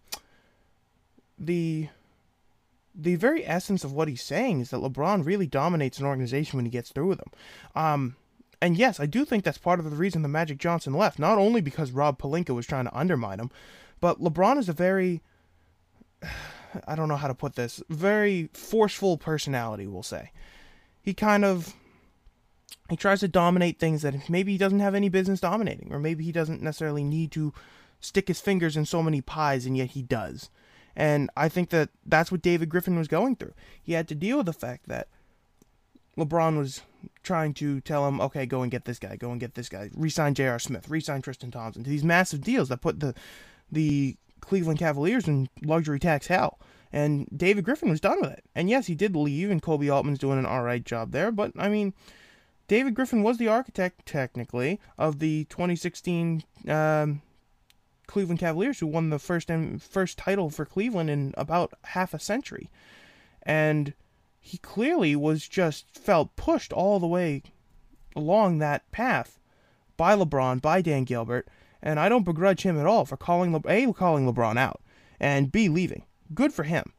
the 1.39 1.89
the 2.95 3.15
very 3.15 3.47
essence 3.47 3.85
of 3.85 3.93
what 3.93 4.09
he's 4.09 4.23
saying 4.23 4.61
is 4.61 4.71
that 4.71 4.81
LeBron 4.81 5.25
really 5.25 5.47
dominates 5.47 5.99
an 5.99 6.07
organization 6.07 6.57
when 6.57 6.65
he 6.65 6.71
gets 6.71 6.91
through 6.91 7.07
with 7.07 7.19
them. 7.19 7.31
Um, 7.77 8.17
and 8.61 8.77
yes, 8.77 8.99
I 8.99 9.07
do 9.07 9.25
think 9.25 9.45
that's 9.45 9.59
part 9.59 9.79
of 9.79 9.89
the 9.89 9.97
reason 9.97 10.23
the 10.23 10.29
Magic 10.29 10.59
Johnson 10.59 10.95
left. 10.95 11.19
Not 11.19 11.39
only 11.39 11.61
because 11.61 11.93
Rob 11.93 12.19
Pelinka 12.19 12.55
was 12.55 12.67
trying 12.67 12.87
to 12.87 12.97
undermine 12.97 13.39
him, 13.39 13.51
but 14.01 14.21
LeBron 14.21 14.59
is 14.59 14.69
a 14.69 14.73
very 14.73 15.23
I 16.87 16.95
don't 16.95 17.09
know 17.09 17.17
how 17.17 17.29
to 17.29 17.35
put 17.35 17.55
this, 17.55 17.83
very 17.89 18.51
forceful 18.53 19.17
personality, 19.17 19.87
we'll 19.87 20.03
say. 20.03 20.33
He 21.01 21.15
kind 21.15 21.45
of 21.45 21.75
he 22.89 22.97
tries 22.97 23.21
to 23.21 23.29
dominate 23.29 23.79
things 23.79 24.03
that 24.03 24.29
maybe 24.29 24.53
he 24.53 24.59
doesn't 24.59 24.81
have 24.81 24.95
any 24.95 25.09
business 25.09 25.41
dominating 25.41 25.93
or 25.93 25.99
maybe 25.99 26.25
he 26.25 26.33
doesn't 26.33 26.63
necessarily 26.63 27.05
need 27.05 27.31
to 27.33 27.53
stick 28.01 28.29
his 28.29 28.41
fingers 28.41 28.77
in 28.77 28.87
so 28.87 29.03
many 29.03 29.21
pies 29.21 29.67
and 29.67 29.77
yet 29.77 29.91
he 29.91 30.03
does. 30.03 30.51
And 30.97 31.31
I 31.37 31.49
think 31.49 31.71
that 31.71 31.91
that's 32.05 32.33
what 32.33 32.43
David 32.43 32.69
Griffin 32.69 32.99
was 32.99 33.09
going 33.09 33.37
through. 33.37 33.55
He 33.81 33.93
had 33.93 34.09
to 34.09 34.15
deal 34.15 34.39
with 34.39 34.47
the 34.47 34.53
fact 34.53 34.89
that 34.89 35.09
LeBron 36.17 36.59
was 36.59 36.83
trying 37.23 37.55
to 37.55 37.81
tell 37.81 38.09
him, 38.09 38.21
okay, 38.21 38.47
go 38.47 38.63
and 38.63 38.71
get 38.71 38.85
this 38.85 38.99
guy, 38.99 39.15
go 39.17 39.31
and 39.31 39.41
get 39.41 39.55
this 39.55 39.69
guy, 39.69 39.91
resign 39.95 40.35
J.R. 40.35 40.59
Smith, 40.59 40.89
resign 40.89 41.23
Tristan 41.23 41.53
Thompson, 41.53 41.85
to 41.85 41.91
these 41.91 42.03
massive 42.03 42.41
deals 42.41 42.69
that 42.69 42.81
put 42.81 43.01
the 43.01 43.15
the 43.71 44.17
Cleveland 44.41 44.79
Cavaliers 44.79 45.29
in 45.29 45.49
luxury 45.63 46.01
tax 46.01 46.27
hell. 46.27 46.59
And 46.91 47.29
David 47.37 47.65
Griffin 47.65 47.91
was 47.91 48.01
done 48.01 48.21
with 48.21 48.31
it. 48.31 48.45
And 48.55 48.71
yes, 48.71 48.87
he 48.87 48.95
did 48.95 49.15
leave, 49.15 49.51
and 49.51 49.63
Koby 49.63 49.93
Altman's 49.93 50.19
doing 50.19 50.39
an 50.39 50.47
all 50.47 50.63
right 50.63 50.83
job 50.83 51.13
there. 51.13 51.31
But 51.31 51.53
I 51.57 51.69
mean, 51.69 51.93
David 52.69 52.95
Griffin 52.95 53.23
was 53.23 53.39
the 53.39 53.49
architect, 53.49 54.05
technically, 54.05 54.79
of 54.99 55.21
the 55.21 55.45
2016 55.45 56.45
um, 56.69 57.23
Cleveland 58.07 58.39
Cavaliers, 58.39 58.79
who 58.79 58.87
won 58.87 59.09
the 59.09 59.19
first 59.19 59.51
first 59.81 60.19
title 60.19 60.51
for 60.51 60.67
Cleveland 60.67 61.09
in 61.09 61.35
about 61.39 61.73
half 61.85 62.13
a 62.13 62.19
century. 62.19 62.71
And 63.43 63.95
he 64.39 64.59
clearly 64.59 65.17
was 65.17 65.49
just 65.49 65.99
felt 65.99 66.37
pushed 66.37 66.73
all 66.73 67.01
the 67.01 67.07
way 67.07 67.43
along 68.15 68.59
that 68.59 68.91
path 68.91 69.41
by 69.97 70.15
LeBron, 70.15 70.61
by 70.61 70.83
Dan 70.83 71.05
Gilbert, 71.05 71.49
and 71.83 71.99
I 71.99 72.11
don't 72.11 72.25
begrudge 72.25 72.63
him 72.63 72.79
at 72.79 72.87
all 72.87 73.07
for 73.07 73.17
calling 73.17 73.53
Le- 73.53 73.63
a 73.67 73.93
calling 73.95 74.27
LeBron 74.27 74.59
out 74.59 74.83
and 75.19 75.51
b 75.51 75.71
leaving. 75.71 76.05
Good 76.35 76.53
for 76.53 76.65
him. 76.65 76.93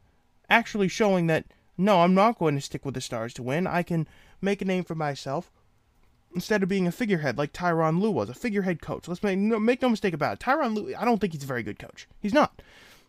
Actually 0.48 0.88
showing 0.88 1.28
that 1.28 1.46
no, 1.78 2.02
I'm 2.02 2.14
not 2.14 2.38
going 2.38 2.56
to 2.56 2.60
stick 2.60 2.84
with 2.84 2.94
the 2.94 3.00
Stars 3.00 3.32
to 3.34 3.42
win. 3.42 3.66
I 3.66 3.82
can 3.82 4.06
make 4.42 4.60
a 4.60 4.66
name 4.66 4.84
for 4.84 4.94
myself 4.94 5.50
instead 6.34 6.62
of 6.62 6.68
being 6.68 6.86
a 6.86 6.92
figurehead 6.92 7.38
like 7.38 7.52
Tyronn 7.52 8.00
Lue 8.00 8.10
was, 8.10 8.28
a 8.28 8.34
figurehead 8.34 8.80
coach. 8.80 9.08
Let's 9.08 9.22
make 9.22 9.38
no, 9.38 9.58
make 9.58 9.82
no 9.82 9.88
mistake 9.88 10.14
about 10.14 10.34
it. 10.34 10.40
Tyronn 10.40 10.74
Lue, 10.74 10.94
I 10.94 11.04
don't 11.04 11.20
think 11.20 11.32
he's 11.32 11.44
a 11.44 11.46
very 11.46 11.62
good 11.62 11.78
coach. 11.78 12.08
He's 12.20 12.34
not. 12.34 12.62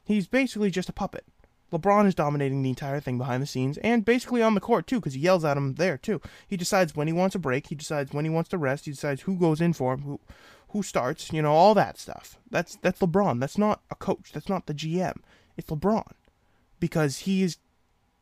He's 0.03 0.27
basically 0.27 0.71
just 0.71 0.89
a 0.89 0.93
puppet. 0.93 1.25
LeBron 1.71 2.05
is 2.05 2.15
dominating 2.15 2.63
the 2.63 2.69
entire 2.69 2.99
thing 2.99 3.17
behind 3.17 3.41
the 3.41 3.47
scenes 3.47 3.77
and 3.77 4.03
basically 4.03 4.41
on 4.41 4.55
the 4.55 4.59
court 4.59 4.87
too, 4.87 4.99
because 4.99 5.13
he 5.13 5.21
yells 5.21 5.45
at 5.45 5.55
him 5.55 5.75
there 5.75 5.97
too. 5.97 6.21
He 6.47 6.57
decides 6.57 6.95
when 6.95 7.07
he 7.07 7.13
wants 7.13 7.35
a 7.35 7.39
break. 7.39 7.67
He 7.67 7.75
decides 7.75 8.11
when 8.11 8.25
he 8.25 8.31
wants 8.31 8.49
to 8.49 8.57
rest. 8.57 8.85
He 8.85 8.91
decides 8.91 9.21
who 9.21 9.37
goes 9.37 9.61
in 9.61 9.73
for 9.73 9.93
him, 9.93 10.01
who 10.01 10.19
who 10.69 10.83
starts, 10.83 11.33
you 11.33 11.41
know, 11.41 11.51
all 11.51 11.73
that 11.73 11.97
stuff. 11.97 12.39
That's 12.49 12.75
that's 12.77 12.99
LeBron. 12.99 13.39
That's 13.39 13.57
not 13.57 13.81
a 13.89 13.95
coach. 13.95 14.31
That's 14.33 14.49
not 14.49 14.67
the 14.67 14.73
GM. 14.73 15.17
It's 15.57 15.69
LeBron. 15.69 16.11
Because 16.79 17.19
he 17.19 17.43
is 17.43 17.57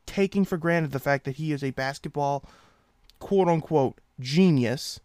taking 0.06 0.44
for 0.44 0.56
granted 0.56 0.92
the 0.92 0.98
fact 0.98 1.24
that 1.24 1.36
he 1.36 1.52
is 1.52 1.62
a 1.62 1.70
basketball 1.70 2.44
quote 3.18 3.48
unquote 3.48 3.98
genius. 4.20 5.00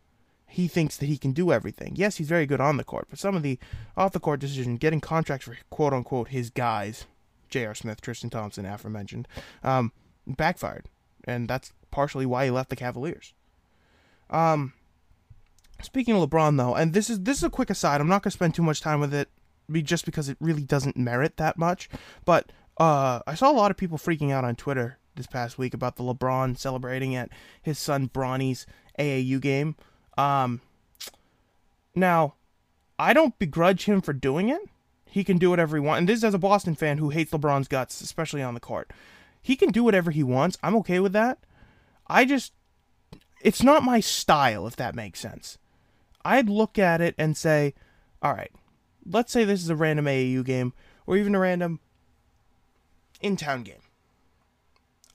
He 0.48 0.68
thinks 0.68 0.96
that 0.98 1.08
he 1.08 1.18
can 1.18 1.32
do 1.32 1.52
everything. 1.52 1.94
Yes, 1.96 2.18
he's 2.18 2.30
very 2.30 2.46
good 2.46 2.62
on 2.62 2.78
the 2.78 2.84
court, 2.84 3.08
but 3.10 3.20
some 3.20 3.36
of 3.36 3.44
the 3.44 3.60
off 3.98 4.14
the 4.14 4.20
court 4.20 4.40
decisions, 4.40 4.80
getting 4.80 5.02
contracts 5.02 5.46
for 5.46 5.58
quote 5.70 5.94
unquote 5.94 6.30
his 6.30 6.50
guys, 6.50 7.06
J.R. 7.50 7.76
Smith, 7.76 8.00
Tristan 8.00 8.30
Thompson, 8.30 8.66
aforementioned, 8.66 9.28
um, 9.64 9.92
backfired. 10.26 10.88
And 11.26 11.50
that's 11.50 11.74
partially 11.92 12.26
why 12.26 12.46
he 12.46 12.52
left 12.52 12.70
the 12.70 12.76
Cavaliers. 12.76 13.34
Um, 14.30 14.74
Speaking 15.82 16.16
of 16.16 16.30
LeBron, 16.30 16.58
though, 16.58 16.74
and 16.74 16.94
this 16.94 17.10
is 17.10 17.22
this 17.22 17.38
is 17.38 17.44
a 17.44 17.50
quick 17.50 17.70
aside. 17.70 18.00
I'm 18.00 18.08
not 18.08 18.24
gonna 18.24 18.32
spend 18.32 18.56
too 18.56 18.64
much 18.64 18.82
time 18.82 19.00
with 19.00 19.14
it, 19.14 19.30
just 19.84 20.06
because 20.06 20.30
it 20.30 20.38
really 20.40 20.64
doesn't 20.64 20.98
merit 20.98 21.38
that 21.38 21.58
much. 21.58 21.90
But 22.24 22.52
uh, 22.78 23.20
I 23.28 23.36
saw 23.36 23.52
a 23.52 23.54
lot 23.54 23.72
of 23.72 23.78
people 23.78 23.98
freaking 23.98 24.32
out 24.32 24.46
on 24.46 24.56
Twitter 24.56 24.98
this 25.16 25.28
past 25.28 25.58
week 25.58 25.74
about 25.74 25.96
the 25.96 26.04
LeBron 26.04 26.58
celebrating 26.58 27.16
at 27.16 27.30
his 27.62 27.78
son 27.78 28.08
Bronny's 28.08 28.66
AAU 29.00 29.40
game. 29.42 29.76
Um, 30.18 30.62
now, 31.96 32.36
I 32.98 33.14
don't 33.14 33.38
begrudge 33.40 33.86
him 33.86 34.02
for 34.02 34.14
doing 34.14 34.50
it. 34.50 34.62
He 35.06 35.24
can 35.24 35.38
do 35.38 35.50
whatever 35.50 35.78
he 35.78 35.82
wants. 35.82 36.00
And 36.00 36.10
this 36.10 36.18
is 36.18 36.24
as 36.24 36.34
a 36.34 36.40
Boston 36.40 36.76
fan 36.76 36.98
who 36.98 37.10
hates 37.10 37.32
LeBron's 37.32 37.68
guts, 37.68 38.02
especially 38.02 38.42
on 38.42 38.54
the 38.54 38.60
court. 38.60 38.92
He 39.42 39.56
can 39.56 39.70
do 39.70 39.84
whatever 39.84 40.12
he 40.12 40.24
wants. 40.24 40.58
I'm 40.62 40.76
okay 40.78 41.00
with 41.00 41.14
that. 41.14 41.40
I 42.08 42.26
just, 42.26 42.54
it's 43.42 43.64
not 43.64 43.84
my 43.84 44.00
style, 44.00 44.68
if 44.68 44.76
that 44.76 44.96
makes 44.96 45.20
sense. 45.20 45.58
I'd 46.24 46.50
look 46.50 46.80
at 46.80 47.02
it 47.02 47.16
and 47.18 47.38
say, 47.38 47.74
all 48.22 48.34
right, 48.34 48.52
let's 49.06 49.32
say 49.32 49.44
this 49.44 49.62
is 49.62 49.70
a 49.70 49.76
random 49.76 50.06
AAU 50.06 50.44
game 50.44 50.74
or 51.06 51.16
even 51.16 51.36
a 51.36 51.40
random 51.40 51.80
in 53.22 53.38
town 53.38 53.64
game. 53.64 53.85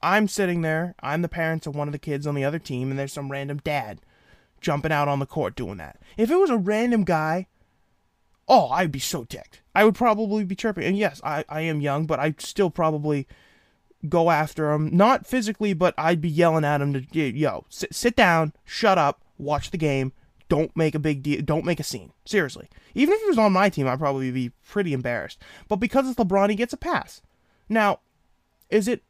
I'm 0.02 0.28
sitting 0.28 0.62
there, 0.62 0.94
I'm 1.02 1.22
the 1.22 1.28
parents 1.28 1.66
of 1.66 1.76
one 1.76 1.88
of 1.88 1.92
the 1.92 1.98
kids 1.98 2.26
on 2.26 2.34
the 2.34 2.44
other 2.44 2.58
team, 2.58 2.90
and 2.90 2.98
there's 2.98 3.12
some 3.12 3.30
random 3.30 3.58
dad 3.62 4.00
jumping 4.60 4.92
out 4.92 5.08
on 5.08 5.18
the 5.18 5.26
court 5.26 5.54
doing 5.54 5.78
that. 5.78 6.00
If 6.16 6.30
it 6.30 6.36
was 6.36 6.50
a 6.50 6.56
random 6.56 7.04
guy, 7.04 7.46
oh, 8.48 8.68
I'd 8.70 8.92
be 8.92 8.98
so 8.98 9.24
ticked. 9.24 9.62
I 9.74 9.84
would 9.84 9.94
probably 9.94 10.44
be 10.44 10.54
chirping. 10.54 10.84
And 10.84 10.98
yes, 10.98 11.20
I, 11.24 11.44
I 11.48 11.62
am 11.62 11.80
young, 11.80 12.06
but 12.06 12.18
I'd 12.18 12.40
still 12.40 12.70
probably 12.70 13.26
go 14.08 14.30
after 14.30 14.72
him. 14.72 14.94
Not 14.94 15.26
physically, 15.26 15.72
but 15.72 15.94
I'd 15.96 16.20
be 16.20 16.28
yelling 16.28 16.64
at 16.64 16.80
him 16.80 16.92
to, 16.92 17.20
yo, 17.20 17.64
sit, 17.68 17.94
sit 17.94 18.16
down, 18.16 18.52
shut 18.64 18.98
up, 18.98 19.22
watch 19.38 19.70
the 19.70 19.78
game. 19.78 20.12
Don't 20.48 20.76
make 20.76 20.96
a 20.96 20.98
big 20.98 21.22
deal. 21.22 21.42
Don't 21.42 21.64
make 21.64 21.78
a 21.78 21.84
scene. 21.84 22.12
Seriously. 22.24 22.68
Even 22.94 23.14
if 23.14 23.20
he 23.20 23.28
was 23.28 23.38
on 23.38 23.52
my 23.52 23.68
team, 23.68 23.86
I'd 23.86 24.00
probably 24.00 24.32
be 24.32 24.50
pretty 24.68 24.92
embarrassed. 24.92 25.40
But 25.68 25.76
because 25.76 26.08
it's 26.08 26.18
LeBron, 26.18 26.50
he 26.50 26.56
gets 26.56 26.72
a 26.72 26.76
pass. 26.76 27.22
Now, 27.68 28.00
is 28.68 28.88
it 28.88 29.04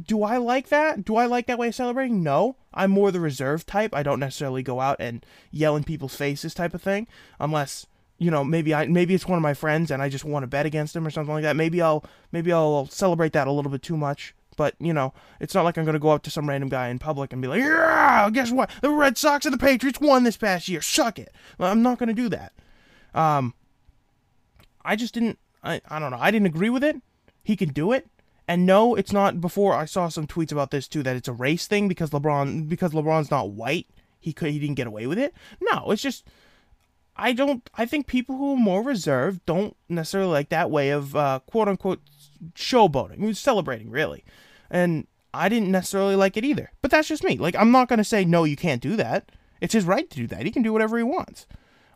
do 0.00 0.22
I 0.22 0.38
like 0.38 0.68
that? 0.68 1.04
Do 1.04 1.16
I 1.16 1.26
like 1.26 1.46
that 1.46 1.58
way 1.58 1.68
of 1.68 1.74
celebrating? 1.74 2.22
No. 2.22 2.56
I'm 2.72 2.90
more 2.90 3.10
the 3.10 3.20
reserved 3.20 3.66
type. 3.66 3.94
I 3.94 4.02
don't 4.02 4.20
necessarily 4.20 4.62
go 4.62 4.80
out 4.80 4.96
and 4.98 5.24
yell 5.50 5.76
in 5.76 5.84
people's 5.84 6.16
faces 6.16 6.54
type 6.54 6.72
of 6.72 6.82
thing 6.82 7.06
unless 7.38 7.86
you 8.18 8.30
know 8.30 8.44
maybe 8.44 8.72
I 8.72 8.86
maybe 8.86 9.14
it's 9.14 9.26
one 9.26 9.36
of 9.36 9.42
my 9.42 9.54
friends 9.54 9.90
and 9.90 10.00
I 10.00 10.08
just 10.08 10.24
want 10.24 10.44
to 10.44 10.46
bet 10.46 10.64
against 10.64 10.96
him 10.96 11.06
or 11.06 11.10
something 11.10 11.34
like 11.34 11.42
that. 11.42 11.56
Maybe 11.56 11.82
I'll 11.82 12.04
maybe 12.30 12.52
I'll 12.52 12.86
celebrate 12.86 13.32
that 13.34 13.46
a 13.46 13.52
little 13.52 13.70
bit 13.70 13.82
too 13.82 13.96
much. 13.96 14.34
But 14.56 14.74
you 14.78 14.92
know, 14.92 15.12
it's 15.40 15.54
not 15.54 15.64
like 15.64 15.76
I'm 15.76 15.84
gonna 15.84 15.98
go 15.98 16.10
up 16.10 16.22
to 16.22 16.30
some 16.30 16.48
random 16.48 16.68
guy 16.70 16.88
in 16.88 16.98
public 16.98 17.32
and 17.32 17.42
be 17.42 17.48
like, 17.48 17.60
"Yeah, 17.60 18.30
guess 18.30 18.50
what? 18.50 18.70
The 18.80 18.90
Red 18.90 19.18
Sox 19.18 19.44
and 19.44 19.52
the 19.52 19.58
Patriots 19.58 20.00
won 20.00 20.24
this 20.24 20.36
past 20.36 20.68
year. 20.68 20.80
Suck 20.80 21.18
it." 21.18 21.34
I'm 21.58 21.82
not 21.82 21.98
gonna 21.98 22.14
do 22.14 22.28
that. 22.30 22.52
Um, 23.14 23.54
I 24.84 24.96
just 24.96 25.14
didn't. 25.14 25.38
I 25.62 25.80
I 25.88 25.98
don't 25.98 26.10
know. 26.10 26.18
I 26.20 26.30
didn't 26.30 26.46
agree 26.46 26.70
with 26.70 26.84
it. 26.84 26.96
He 27.42 27.56
can 27.56 27.70
do 27.70 27.92
it. 27.92 28.08
And 28.52 28.66
no, 28.66 28.94
it's 28.94 29.14
not. 29.14 29.40
Before 29.40 29.72
I 29.72 29.86
saw 29.86 30.08
some 30.08 30.26
tweets 30.26 30.52
about 30.52 30.72
this 30.72 30.86
too 30.86 31.02
that 31.04 31.16
it's 31.16 31.26
a 31.26 31.32
race 31.32 31.66
thing 31.66 31.88
because 31.88 32.10
LeBron 32.10 32.68
because 32.68 32.92
LeBron's 32.92 33.30
not 33.30 33.52
white, 33.52 33.86
he 34.20 34.34
could 34.34 34.50
he 34.50 34.58
didn't 34.58 34.74
get 34.74 34.86
away 34.86 35.06
with 35.06 35.18
it. 35.18 35.32
No, 35.62 35.90
it's 35.90 36.02
just 36.02 36.28
I 37.16 37.32
don't. 37.32 37.70
I 37.78 37.86
think 37.86 38.06
people 38.06 38.36
who 38.36 38.52
are 38.52 38.58
more 38.58 38.82
reserved 38.82 39.40
don't 39.46 39.74
necessarily 39.88 40.32
like 40.32 40.50
that 40.50 40.70
way 40.70 40.90
of 40.90 41.16
uh, 41.16 41.40
quote 41.46 41.66
unquote 41.66 42.02
showboating, 42.54 43.34
celebrating 43.34 43.88
really. 43.88 44.22
And 44.68 45.06
I 45.32 45.48
didn't 45.48 45.70
necessarily 45.70 46.14
like 46.14 46.36
it 46.36 46.44
either. 46.44 46.72
But 46.82 46.90
that's 46.90 47.08
just 47.08 47.24
me. 47.24 47.38
Like 47.38 47.56
I'm 47.56 47.70
not 47.70 47.88
gonna 47.88 48.04
say 48.04 48.22
no, 48.22 48.44
you 48.44 48.56
can't 48.56 48.82
do 48.82 48.96
that. 48.96 49.32
It's 49.62 49.72
his 49.72 49.86
right 49.86 50.10
to 50.10 50.16
do 50.18 50.26
that. 50.26 50.44
He 50.44 50.50
can 50.50 50.62
do 50.62 50.74
whatever 50.74 50.98
he 50.98 51.04
wants. 51.04 51.46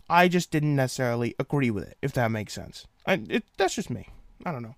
I 0.09 0.27
just 0.27 0.51
didn't 0.51 0.75
necessarily 0.75 1.35
agree 1.39 1.71
with 1.71 1.85
it, 1.85 1.99
if 2.01 2.15
that 2.15 2.31
makes 2.31 2.55
sense. 2.55 2.87
I, 3.05 3.21
it, 3.29 3.45
that's 3.59 3.75
just 3.75 3.91
me. 3.91 4.09
I 4.47 4.53
don't 4.53 4.63
know. 4.63 4.77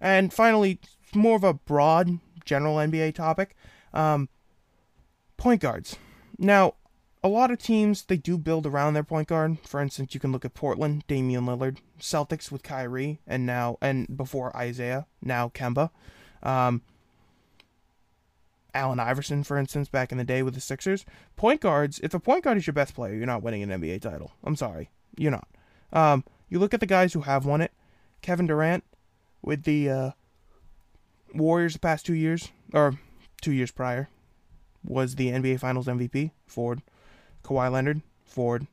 And 0.00 0.32
finally, 0.32 0.78
more 1.14 1.36
of 1.36 1.44
a 1.44 1.54
broad, 1.54 2.18
general 2.44 2.76
NBA 2.76 3.14
topic. 3.14 3.56
Um, 3.92 4.28
point 5.36 5.60
guards. 5.60 5.96
Now, 6.38 6.74
a 7.22 7.28
lot 7.28 7.50
of 7.50 7.58
teams 7.58 8.04
they 8.04 8.16
do 8.16 8.38
build 8.38 8.66
around 8.66 8.94
their 8.94 9.02
point 9.02 9.28
guard. 9.28 9.58
For 9.66 9.80
instance, 9.80 10.14
you 10.14 10.20
can 10.20 10.32
look 10.32 10.44
at 10.44 10.54
Portland, 10.54 11.04
Damian 11.06 11.46
Lillard, 11.46 11.78
Celtics 12.00 12.50
with 12.50 12.62
Kyrie, 12.62 13.20
and 13.26 13.44
now 13.44 13.76
and 13.80 14.16
before 14.16 14.56
Isaiah, 14.56 15.06
now 15.22 15.48
Kemba. 15.48 15.90
Um, 16.42 16.82
Allen 18.74 19.00
Iverson, 19.00 19.42
for 19.42 19.58
instance, 19.58 19.88
back 19.88 20.12
in 20.12 20.18
the 20.18 20.24
day 20.24 20.42
with 20.42 20.54
the 20.54 20.60
Sixers. 20.60 21.04
Point 21.36 21.60
guards, 21.60 21.98
if 22.02 22.14
a 22.14 22.20
point 22.20 22.44
guard 22.44 22.58
is 22.58 22.66
your 22.66 22.74
best 22.74 22.94
player, 22.94 23.14
you're 23.14 23.26
not 23.26 23.42
winning 23.42 23.62
an 23.62 23.80
NBA 23.80 24.02
title. 24.02 24.32
I'm 24.44 24.56
sorry. 24.56 24.90
You're 25.16 25.32
not. 25.32 25.48
Um, 25.92 26.24
you 26.48 26.58
look 26.58 26.74
at 26.74 26.80
the 26.80 26.86
guys 26.86 27.12
who 27.12 27.22
have 27.22 27.44
won 27.44 27.60
it. 27.60 27.72
Kevin 28.22 28.46
Durant 28.46 28.84
with 29.42 29.64
the 29.64 29.90
uh, 29.90 30.10
Warriors 31.34 31.74
the 31.74 31.78
past 31.78 32.06
two 32.06 32.14
years, 32.14 32.50
or 32.72 32.94
two 33.40 33.52
years 33.52 33.70
prior, 33.70 34.08
was 34.84 35.14
the 35.14 35.28
NBA 35.28 35.60
Finals 35.60 35.86
MVP. 35.86 36.30
Ford. 36.46 36.82
Kawhi 37.44 37.70
Leonard. 37.70 38.02
Ford. 38.24 38.66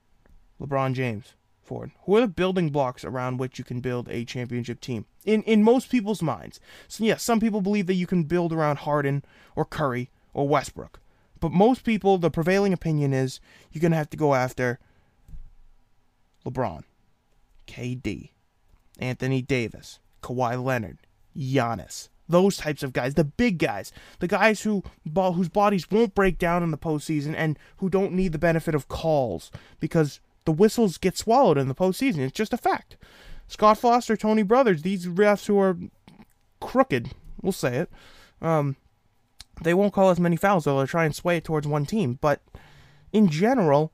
LeBron 0.62 0.94
James. 0.94 1.34
Ford. 1.62 1.92
Who 2.06 2.16
are 2.16 2.22
the 2.22 2.28
building 2.28 2.70
blocks 2.70 3.04
around 3.04 3.40
which 3.40 3.58
you 3.58 3.66
can 3.66 3.82
build 3.82 4.08
a 4.10 4.24
championship 4.24 4.80
team? 4.80 5.06
In 5.26 5.42
in 5.44 5.64
most 5.64 5.90
people's 5.90 6.22
minds. 6.22 6.60
So 6.88 7.04
yes, 7.04 7.24
some 7.24 7.40
people 7.40 7.62
believe 7.62 7.88
that 7.88 7.96
you 7.96 8.06
can 8.06 8.24
build 8.24 8.54
around 8.54 8.78
Harden 8.80 9.26
or 9.56 9.66
Curry 9.66 10.12
or 10.34 10.48
Westbrook. 10.48 11.00
But 11.40 11.52
most 11.52 11.84
people, 11.84 12.18
the 12.18 12.30
prevailing 12.30 12.72
opinion 12.72 13.14
is 13.14 13.40
you're 13.72 13.82
gonna 13.82 13.96
have 13.96 14.12
to 14.12 14.18
go 14.18 14.36
after 14.36 14.80
LeBron, 16.46 16.84
KD, 17.68 18.30
Anthony 19.00 19.42
Davis, 19.42 20.00
Kawhi 20.22 20.64
Leonard, 20.64 21.00
Giannis, 21.36 22.10
those 22.28 22.58
types 22.58 22.84
of 22.84 22.94
guys, 22.94 23.14
the 23.14 23.24
big 23.24 23.60
guys, 23.60 23.92
the 24.20 24.28
guys 24.28 24.62
who 24.62 24.84
whose 25.14 25.50
bodies 25.50 25.90
won't 25.92 26.16
break 26.16 26.38
down 26.38 26.64
in 26.64 26.72
the 26.72 26.78
postseason 26.78 27.36
and 27.38 27.60
who 27.78 27.90
don't 27.90 28.14
need 28.14 28.32
the 28.32 28.40
benefit 28.40 28.76
of 28.76 28.88
calls 28.88 29.52
because 29.80 30.20
the 30.46 30.52
whistles 30.52 30.98
get 30.98 31.18
swallowed 31.18 31.58
in 31.58 31.68
the 31.68 31.76
postseason. 31.76 32.20
It's 32.20 32.38
just 32.38 32.54
a 32.54 32.58
fact. 32.58 32.98
Scott 33.48 33.78
Foster, 33.78 34.18
Tony 34.18 34.44
Brothers, 34.44 34.82
these 34.82 35.06
refs 35.06 35.46
who 35.46 35.60
are 35.60 35.78
crooked, 36.60 37.12
we'll 37.42 37.52
say 37.52 37.78
it, 37.78 37.92
um, 38.42 38.76
they 39.62 39.74
won't 39.74 39.94
call 39.94 40.10
as 40.10 40.20
many 40.20 40.36
fouls. 40.36 40.66
They'll 40.66 40.86
try 40.88 41.06
and 41.06 41.16
sway 41.16 41.38
it 41.38 41.44
towards 41.44 41.68
one 41.68 41.86
team. 41.86 42.18
But 42.22 42.42
in 43.14 43.30
general, 43.30 43.92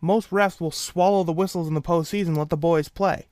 most 0.00 0.30
refs 0.30 0.60
will 0.60 0.70
swallow 0.70 1.24
the 1.24 1.32
whistles 1.32 1.68
in 1.68 1.74
the 1.74 1.82
postseason 1.82 2.36
let 2.36 2.50
the 2.50 2.56
boys 2.56 2.88
play. 2.88 3.26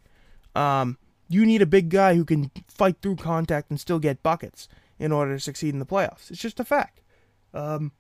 Um, 0.55 0.99
you 1.31 1.47
need 1.47 1.63
a 1.63 1.67
big 1.67 1.89
guy 1.89 2.17
who 2.17 2.25
can 2.25 2.51
fight 2.67 2.97
through 3.01 3.15
contact 3.15 3.71
and 3.71 3.81
still 3.81 4.01
get 4.01 4.23
buckets 4.23 4.69
in 4.99 5.13
order 5.13 5.35
to 5.35 5.41
succeed 5.41 5.73
in 5.73 5.79
the 5.79 5.87
playoffs. 5.87 6.29
It's 6.29 6.41
just 6.41 6.59
a 6.59 6.65
fact. 6.65 7.01
Um, 7.55 7.93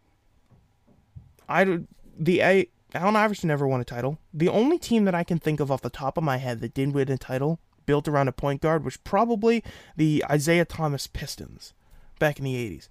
I 1.48 1.78
the 2.18 2.40
a 2.42 2.68
Allen 2.92 3.14
Iverson 3.14 3.46
never 3.46 3.68
won 3.68 3.80
a 3.80 3.84
title. 3.84 4.18
The 4.34 4.48
only 4.48 4.78
team 4.78 5.04
that 5.04 5.14
I 5.14 5.22
can 5.22 5.38
think 5.38 5.60
of 5.60 5.70
off 5.70 5.80
the 5.80 5.90
top 5.90 6.18
of 6.18 6.24
my 6.24 6.38
head 6.38 6.60
that 6.60 6.74
didn't 6.74 6.94
win 6.94 7.10
a 7.10 7.16
title 7.16 7.60
built 7.86 8.08
around 8.08 8.26
a 8.26 8.32
point 8.32 8.62
guard 8.62 8.84
was 8.84 8.96
probably 8.96 9.62
the 9.96 10.24
Isiah 10.32 10.64
Thomas 10.64 11.06
Pistons 11.06 11.72
back 12.18 12.38
in 12.38 12.44
the 12.44 12.54
80s. 12.54 12.88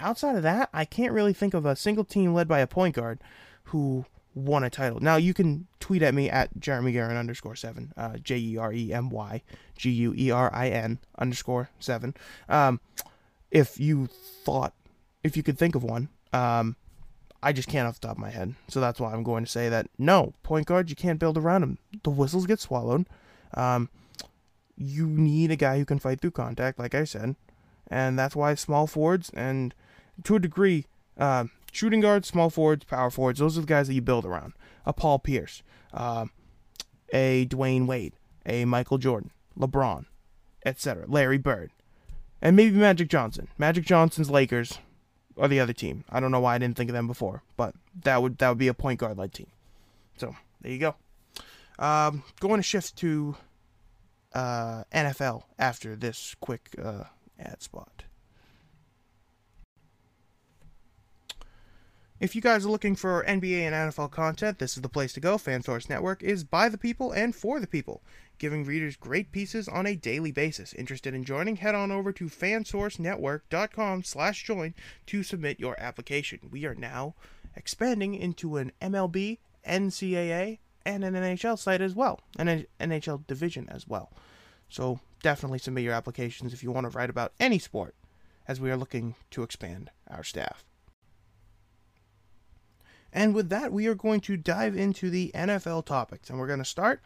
Outside 0.00 0.36
of 0.36 0.42
that, 0.42 0.68
I 0.72 0.84
can't 0.84 1.12
really 1.12 1.32
think 1.32 1.54
of 1.54 1.64
a 1.64 1.76
single 1.76 2.04
team 2.04 2.34
led 2.34 2.48
by 2.48 2.58
a 2.58 2.66
point 2.66 2.96
guard 2.96 3.20
who 3.64 4.06
won 4.36 4.62
a 4.62 4.70
title. 4.70 5.00
Now 5.00 5.16
you 5.16 5.34
can 5.34 5.66
tweet 5.80 6.02
at 6.02 6.14
me 6.14 6.30
at 6.30 6.60
Jeremy 6.60 6.92
Guerin 6.92 7.16
underscore 7.16 7.56
seven, 7.56 7.92
uh, 7.96 8.18
J 8.18 8.36
E 8.36 8.56
R 8.56 8.72
E 8.72 8.92
M 8.92 9.08
Y 9.10 9.42
G 9.76 9.90
U 9.90 10.14
E 10.16 10.30
R 10.30 10.54
I 10.54 10.68
N 10.68 10.98
underscore 11.18 11.70
seven. 11.80 12.14
Um, 12.48 12.80
if 13.50 13.80
you 13.80 14.06
thought, 14.44 14.74
if 15.24 15.36
you 15.36 15.42
could 15.42 15.58
think 15.58 15.74
of 15.74 15.82
one, 15.82 16.10
um, 16.32 16.76
I 17.42 17.52
just 17.52 17.68
can't 17.68 17.88
off 17.88 17.98
the 18.00 18.08
top 18.08 18.16
of 18.16 18.22
my 18.22 18.30
head. 18.30 18.54
So 18.68 18.78
that's 18.78 19.00
why 19.00 19.12
I'm 19.12 19.22
going 19.22 19.44
to 19.44 19.50
say 19.50 19.68
that 19.70 19.88
no 19.98 20.34
point 20.42 20.66
guard, 20.66 20.90
you 20.90 20.96
can't 20.96 21.18
build 21.18 21.38
around 21.38 21.62
him. 21.62 21.78
The 22.02 22.10
whistles 22.10 22.46
get 22.46 22.60
swallowed. 22.60 23.06
Um, 23.54 23.88
you 24.76 25.06
need 25.06 25.50
a 25.50 25.56
guy 25.56 25.78
who 25.78 25.86
can 25.86 25.98
fight 25.98 26.20
through 26.20 26.32
contact, 26.32 26.78
like 26.78 26.94
I 26.94 27.04
said, 27.04 27.36
and 27.88 28.18
that's 28.18 28.36
why 28.36 28.54
small 28.54 28.86
forwards 28.86 29.30
and 29.30 29.74
to 30.24 30.36
a 30.36 30.40
degree, 30.40 30.86
uh, 31.16 31.44
shooting 31.72 32.00
guards, 32.00 32.28
small 32.28 32.50
forwards, 32.50 32.84
power 32.84 33.10
forwards. 33.10 33.38
Those 33.38 33.56
are 33.58 33.62
the 33.62 33.66
guys 33.66 33.86
that 33.88 33.94
you 33.94 34.02
build 34.02 34.24
around. 34.24 34.52
A 34.84 34.92
Paul 34.92 35.18
Pierce, 35.18 35.62
uh, 35.92 36.26
a 37.12 37.46
Dwyane 37.46 37.86
Wade, 37.86 38.14
a 38.44 38.64
Michael 38.64 38.98
Jordan, 38.98 39.30
LeBron, 39.58 40.06
etc. 40.64 41.04
Larry 41.08 41.38
Bird, 41.38 41.70
and 42.40 42.56
maybe 42.56 42.76
Magic 42.76 43.08
Johnson. 43.08 43.48
Magic 43.58 43.84
Johnson's 43.84 44.30
Lakers 44.30 44.78
are 45.38 45.48
the 45.48 45.60
other 45.60 45.72
team. 45.72 46.04
I 46.10 46.20
don't 46.20 46.30
know 46.30 46.40
why 46.40 46.54
I 46.54 46.58
didn't 46.58 46.76
think 46.76 46.90
of 46.90 46.94
them 46.94 47.06
before, 47.06 47.42
but 47.56 47.74
that 48.02 48.22
would 48.22 48.38
that 48.38 48.48
would 48.48 48.58
be 48.58 48.68
a 48.68 48.74
point 48.74 49.00
guard 49.00 49.18
led 49.18 49.32
team. 49.32 49.48
So 50.16 50.34
there 50.60 50.72
you 50.72 50.78
go. 50.78 50.94
Um, 51.78 52.22
going 52.40 52.58
to 52.58 52.62
shift 52.62 52.96
to 52.96 53.36
uh, 54.34 54.84
NFL 54.92 55.42
after 55.58 55.94
this 55.96 56.34
quick 56.40 56.70
uh, 56.82 57.04
ad 57.38 57.62
spot. 57.62 58.04
If 62.18 62.34
you 62.34 62.40
guys 62.40 62.64
are 62.64 62.70
looking 62.70 62.96
for 62.96 63.22
NBA 63.28 63.60
and 63.60 63.74
NFL 63.74 64.10
content, 64.10 64.58
this 64.58 64.74
is 64.74 64.80
the 64.80 64.88
place 64.88 65.12
to 65.12 65.20
go. 65.20 65.36
FanSource 65.36 65.90
Network 65.90 66.22
is 66.22 66.44
by 66.44 66.70
the 66.70 66.78
people 66.78 67.12
and 67.12 67.36
for 67.36 67.60
the 67.60 67.66
people, 67.66 68.02
giving 68.38 68.64
readers 68.64 68.96
great 68.96 69.32
pieces 69.32 69.68
on 69.68 69.84
a 69.84 69.96
daily 69.96 70.32
basis. 70.32 70.72
Interested 70.72 71.12
in 71.12 71.24
joining? 71.24 71.56
Head 71.56 71.74
on 71.74 71.92
over 71.92 72.12
to 72.12 72.30
fansourcenetwork.com/join 72.30 74.74
to 75.04 75.22
submit 75.22 75.60
your 75.60 75.78
application. 75.78 76.38
We 76.50 76.64
are 76.64 76.74
now 76.74 77.16
expanding 77.54 78.14
into 78.14 78.56
an 78.56 78.72
MLB, 78.80 79.40
NCAA, 79.66 80.60
and 80.86 81.04
an 81.04 81.14
NHL 81.14 81.58
site 81.58 81.82
as 81.82 81.94
well, 81.94 82.22
an 82.38 82.64
NHL 82.80 83.26
division 83.26 83.68
as 83.68 83.86
well. 83.86 84.10
So 84.70 85.00
definitely 85.22 85.58
submit 85.58 85.84
your 85.84 85.92
applications 85.92 86.54
if 86.54 86.62
you 86.62 86.70
want 86.70 86.90
to 86.90 86.96
write 86.96 87.10
about 87.10 87.34
any 87.38 87.58
sport, 87.58 87.94
as 88.48 88.58
we 88.58 88.70
are 88.70 88.76
looking 88.78 89.16
to 89.32 89.42
expand 89.42 89.90
our 90.08 90.24
staff. 90.24 90.64
And 93.16 93.34
with 93.34 93.48
that, 93.48 93.72
we 93.72 93.86
are 93.86 93.94
going 93.94 94.20
to 94.20 94.36
dive 94.36 94.76
into 94.76 95.08
the 95.08 95.30
NFL 95.34 95.86
topics. 95.86 96.28
And 96.28 96.38
we're 96.38 96.46
going 96.46 96.58
to 96.58 96.66
start 96.66 97.00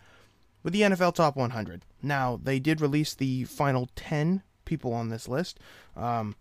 with 0.64 0.72
the 0.72 0.80
NFL 0.80 1.14
Top 1.14 1.36
100. 1.36 1.84
Now, 2.02 2.38
they 2.42 2.58
did 2.58 2.80
release 2.80 3.14
the 3.14 3.44
final 3.44 3.88
10 3.94 4.42
people 4.64 4.92
on 4.92 5.08
this 5.08 5.28
list 5.28 5.60
um, 5.96 6.34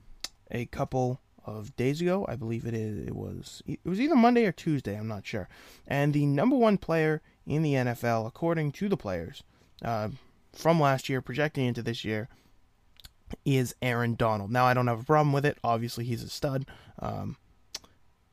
a 0.50 0.66
couple 0.66 1.22
of 1.46 1.76
days 1.76 2.02
ago. 2.02 2.26
I 2.28 2.36
believe 2.36 2.66
it 2.66 2.74
is. 2.74 3.08
It 3.08 3.16
was. 3.16 3.62
It 3.68 3.80
was 3.86 4.02
either 4.02 4.16
Monday 4.16 4.46
or 4.46 4.52
Tuesday. 4.52 4.98
I'm 4.98 5.08
not 5.08 5.28
sure. 5.28 5.48
And 5.86 6.16
the 6.16 6.26
number 6.26 6.56
one 6.56 6.80
player 6.80 7.22
in 7.46 7.62
the 7.62 7.74
NFL, 7.76 8.26
according 8.26 8.72
to 8.72 8.90
the 8.90 8.98
players 8.98 9.44
uh, 9.86 10.10
from 10.52 10.80
last 10.80 11.10
year, 11.10 11.22
projecting 11.22 11.68
into 11.68 11.84
this 11.84 12.04
year, 12.04 12.28
is 13.46 13.76
Aaron 13.84 14.16
Donald. 14.16 14.52
Now, 14.52 14.66
I 14.66 14.74
don't 14.74 14.88
have 14.88 15.02
a 15.02 15.06
problem 15.06 15.32
with 15.32 15.46
it. 15.46 15.60
Obviously, 15.64 16.06
he's 16.06 16.24
a 16.24 16.30
stud. 16.30 16.66
Um, 16.98 17.38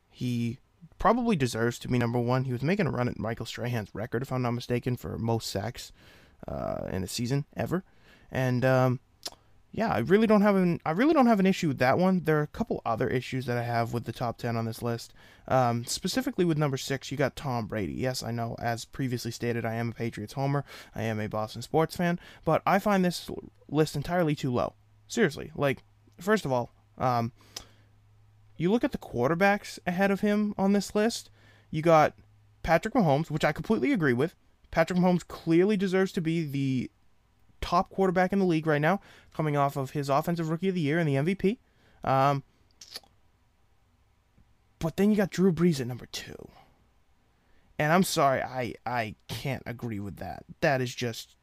he 0.08 0.60
probably 0.98 1.36
deserves 1.36 1.78
to 1.80 1.88
be 1.88 1.98
number 1.98 2.18
one. 2.18 2.44
He 2.44 2.52
was 2.52 2.62
making 2.62 2.86
a 2.86 2.90
run 2.90 3.08
at 3.08 3.18
Michael 3.18 3.46
Strahan's 3.46 3.94
record, 3.94 4.22
if 4.22 4.32
I'm 4.32 4.42
not 4.42 4.52
mistaken, 4.52 4.96
for 4.96 5.18
most 5.18 5.50
sacks 5.50 5.92
uh, 6.48 6.88
in 6.90 7.02
a 7.02 7.08
season 7.08 7.44
ever. 7.56 7.84
And 8.30 8.64
um, 8.64 9.00
yeah, 9.72 9.92
I 9.92 9.98
really 9.98 10.26
don't 10.26 10.40
have 10.40 10.56
an 10.56 10.80
I 10.86 10.92
really 10.92 11.12
don't 11.12 11.26
have 11.26 11.38
an 11.38 11.46
issue 11.46 11.68
with 11.68 11.78
that 11.78 11.98
one. 11.98 12.24
There 12.24 12.38
are 12.38 12.42
a 12.42 12.46
couple 12.46 12.80
other 12.86 13.08
issues 13.08 13.44
that 13.46 13.58
I 13.58 13.62
have 13.62 13.92
with 13.92 14.04
the 14.04 14.12
top 14.12 14.38
ten 14.38 14.56
on 14.56 14.64
this 14.64 14.82
list. 14.82 15.12
Um, 15.48 15.84
specifically 15.84 16.44
with 16.44 16.58
number 16.58 16.76
six, 16.76 17.10
you 17.10 17.16
got 17.16 17.36
Tom 17.36 17.66
Brady. 17.66 17.92
Yes, 17.92 18.22
I 18.22 18.30
know, 18.30 18.56
as 18.58 18.84
previously 18.84 19.30
stated, 19.30 19.64
I 19.64 19.74
am 19.74 19.90
a 19.90 19.92
Patriots 19.92 20.32
homer. 20.32 20.64
I 20.94 21.02
am 21.02 21.20
a 21.20 21.28
Boston 21.28 21.62
sports 21.62 21.94
fan, 21.94 22.18
but 22.44 22.62
I 22.66 22.78
find 22.78 23.04
this 23.04 23.30
list 23.68 23.96
entirely 23.96 24.34
too 24.34 24.52
low. 24.52 24.74
Seriously, 25.08 25.52
like 25.54 25.84
first 26.18 26.44
of 26.44 26.52
all, 26.52 26.72
um, 26.98 27.32
you 28.56 28.70
look 28.70 28.84
at 28.84 28.92
the 28.92 28.98
quarterbacks 28.98 29.78
ahead 29.86 30.10
of 30.10 30.20
him 30.20 30.54
on 30.56 30.72
this 30.72 30.94
list. 30.94 31.30
You 31.70 31.82
got 31.82 32.14
Patrick 32.62 32.94
Mahomes, 32.94 33.30
which 33.30 33.44
I 33.44 33.52
completely 33.52 33.92
agree 33.92 34.12
with. 34.12 34.34
Patrick 34.70 34.98
Mahomes 34.98 35.26
clearly 35.26 35.76
deserves 35.76 36.12
to 36.12 36.20
be 36.20 36.44
the 36.44 36.90
top 37.60 37.90
quarterback 37.90 38.32
in 38.32 38.38
the 38.38 38.44
league 38.44 38.66
right 38.66 38.80
now, 38.80 39.00
coming 39.34 39.56
off 39.56 39.76
of 39.76 39.90
his 39.90 40.08
offensive 40.08 40.50
rookie 40.50 40.68
of 40.68 40.74
the 40.74 40.80
year 40.80 40.98
and 40.98 41.08
the 41.08 41.14
MVP. 41.14 41.58
Um, 42.04 42.42
but 44.78 44.96
then 44.96 45.10
you 45.10 45.16
got 45.16 45.30
Drew 45.30 45.52
Brees 45.52 45.80
at 45.80 45.86
number 45.86 46.06
two. 46.06 46.48
And 47.78 47.92
I'm 47.92 48.04
sorry, 48.04 48.42
I, 48.42 48.74
I 48.86 49.14
can't 49.28 49.62
agree 49.66 50.00
with 50.00 50.16
that. 50.16 50.44
That 50.60 50.80
is 50.80 50.94
just 50.94 51.34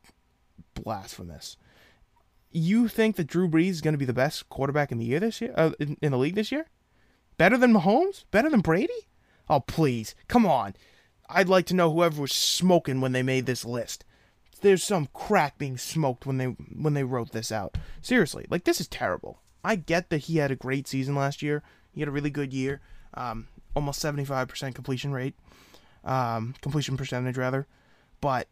blasphemous. 0.73 1.57
You 2.51 2.87
think 2.87 3.15
that 3.15 3.27
Drew 3.27 3.47
Brees 3.47 3.69
is 3.69 3.81
going 3.81 3.93
to 3.93 3.99
be 3.99 4.05
the 4.05 4.13
best 4.13 4.49
quarterback 4.49 4.91
in 4.91 4.97
the 4.97 5.05
year 5.05 5.19
this 5.19 5.41
year, 5.41 5.53
uh, 5.55 5.71
in, 5.79 5.97
in 6.01 6.11
the 6.11 6.17
league 6.17 6.35
this 6.35 6.51
year? 6.51 6.67
Better 7.37 7.57
than 7.57 7.73
Mahomes? 7.73 8.25
Better 8.31 8.49
than 8.49 8.61
Brady? 8.61 9.07
Oh, 9.49 9.59
please. 9.59 10.15
Come 10.27 10.45
on. 10.45 10.75
I'd 11.29 11.49
like 11.49 11.65
to 11.67 11.75
know 11.75 11.91
whoever 11.91 12.21
was 12.21 12.31
smoking 12.31 13.01
when 13.01 13.11
they 13.11 13.23
made 13.23 13.45
this 13.45 13.65
list. 13.65 14.05
There's 14.61 14.83
some 14.83 15.09
crack 15.13 15.57
being 15.57 15.77
smoked 15.77 16.25
when 16.25 16.37
they 16.37 16.45
when 16.45 16.93
they 16.93 17.03
wrote 17.03 17.31
this 17.31 17.51
out. 17.51 17.75
Seriously, 18.01 18.45
like 18.49 18.63
this 18.63 18.79
is 18.79 18.87
terrible. 18.87 19.39
I 19.63 19.75
get 19.75 20.09
that 20.09 20.19
he 20.19 20.37
had 20.37 20.51
a 20.51 20.55
great 20.55 20.87
season 20.87 21.15
last 21.15 21.41
year. 21.41 21.63
He 21.91 22.01
had 22.01 22.07
a 22.07 22.13
really 22.13 22.29
good 22.29 22.53
year. 22.53 22.81
Um, 23.13 23.47
almost 23.75 24.01
75% 24.01 24.73
completion 24.75 25.11
rate. 25.11 25.35
Um, 26.03 26.55
completion 26.61 26.97
percentage 26.97 27.37
rather. 27.37 27.67
But 28.21 28.47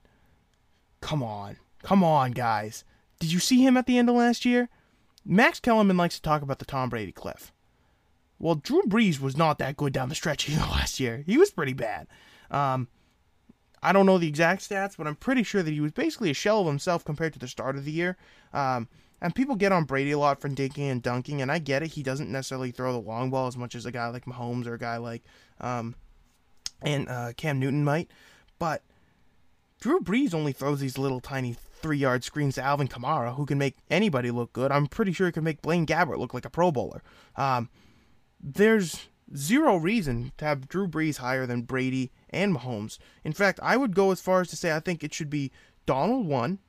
come 1.02 1.24
on. 1.24 1.58
Come 1.84 2.04
on, 2.04 2.32
guys. 2.32 2.84
Did 3.20 3.32
you 3.32 3.40
see 3.40 3.66
him 3.66 3.78
at 3.78 3.86
the 3.86 3.98
end 3.98 4.10
of 4.10 4.16
last 4.16 4.46
year? 4.46 4.70
Max 5.26 5.60
Kellerman 5.60 5.98
likes 5.98 6.16
to 6.16 6.22
talk 6.22 6.42
about 6.42 6.60
the 6.60 6.66
Tom 6.66 6.90
Brady 6.90 7.12
cliff. 7.12 7.52
Well, 8.42 8.56
Drew 8.56 8.82
Brees 8.84 9.20
was 9.20 9.38
not 9.38 9.60
that 9.60 9.78
good 9.78 9.94
down 9.94 10.10
the 10.10 10.16
stretch 10.16 10.50
last 10.58 11.00
year. 11.00 11.24
He 11.26 11.38
was 11.38 11.52
pretty 11.52 11.74
bad. 11.74 12.08
Um, 12.50 12.88
I 13.84 13.94
don't 13.94 14.06
know 14.06 14.18
the 14.18 14.28
exact 14.28 14.68
stats, 14.68 14.98
but 14.98 15.08
I'm 15.08 15.16
pretty 15.16 15.44
sure 15.44 15.62
that 15.62 15.72
he 15.72 15.80
was 15.80 15.92
basically 15.92 16.32
a 16.32 16.36
shell 16.36 16.62
of 16.62 16.68
himself 16.68 17.06
compared 17.06 17.34
to 17.34 17.40
the 17.40 17.48
start 17.48 17.76
of 17.76 17.86
the 17.86 17.92
year. 17.92 18.18
Um, 18.52 18.88
and 19.22 19.36
people 19.36 19.56
get 19.56 19.72
on 19.72 19.84
Brady 19.84 20.12
a 20.12 20.18
lot 20.18 20.42
for 20.42 20.50
dinking 20.50 20.92
and 20.92 21.04
dunking, 21.04 21.42
and 21.42 21.52
I 21.52 21.60
get 21.60 21.84
it. 21.84 21.92
He 21.92 22.02
doesn't 22.02 22.32
necessarily 22.32 22.72
throw 22.72 22.92
the 22.92 23.00
long 23.00 23.30
ball 23.30 23.46
as 23.46 23.56
much 23.56 23.76
as 23.76 23.86
a 23.86 23.92
guy 23.92 24.08
like 24.08 24.26
Mahomes 24.26 24.66
or 24.66 24.74
a 24.74 24.80
guy 24.80 24.98
like 24.98 25.22
um, 25.60 25.94
and 26.82 27.08
uh, 27.08 27.34
Cam 27.38 27.60
Newton 27.60 27.84
might. 27.84 28.10
But 28.58 28.82
Drew 29.80 30.00
Brees 30.00 30.34
only 30.34 30.52
throws 30.52 30.80
these 30.80 30.98
little 30.98 31.20
tiny 31.20 31.56
three 31.82 31.98
yard 31.98 32.24
screens 32.24 32.56
to 32.56 32.64
Alvin 32.64 32.88
Kamara, 32.88 33.36
who 33.36 33.46
can 33.46 33.60
make 33.60 33.78
anybody 33.92 34.32
look 34.32 34.52
good. 34.54 34.72
I'm 34.72 34.88
pretty 34.88 35.14
sure 35.14 35.28
he 35.28 35.34
can 35.34 35.44
make 35.44 35.62
Blaine 35.62 35.86
Gabbert 35.86 36.18
look 36.18 36.34
like 36.34 36.46
a 36.46 36.50
Pro 36.50 36.72
Bowler. 36.72 37.04
Um, 37.36 37.70
there's 38.44 39.08
zero 39.36 39.76
reason 39.76 40.32
to 40.38 40.46
have 40.46 40.68
Drew 40.68 40.88
Brees 40.88 41.18
higher 41.18 41.46
than 41.46 41.62
Brady 41.62 42.12
and 42.30 42.56
Mahomes. 42.56 42.98
In 43.24 43.34
fact, 43.34 43.60
I 43.62 43.78
would 43.78 43.96
go 43.96 44.12
as 44.12 44.22
far 44.22 44.42
as 44.42 44.50
to 44.50 44.56
say 44.56 44.76
I 44.76 44.80
think 44.80 45.04
it 45.04 45.14
should 45.14 45.30
be 45.30 45.52
Donald 45.86 46.26
1, 46.26 46.60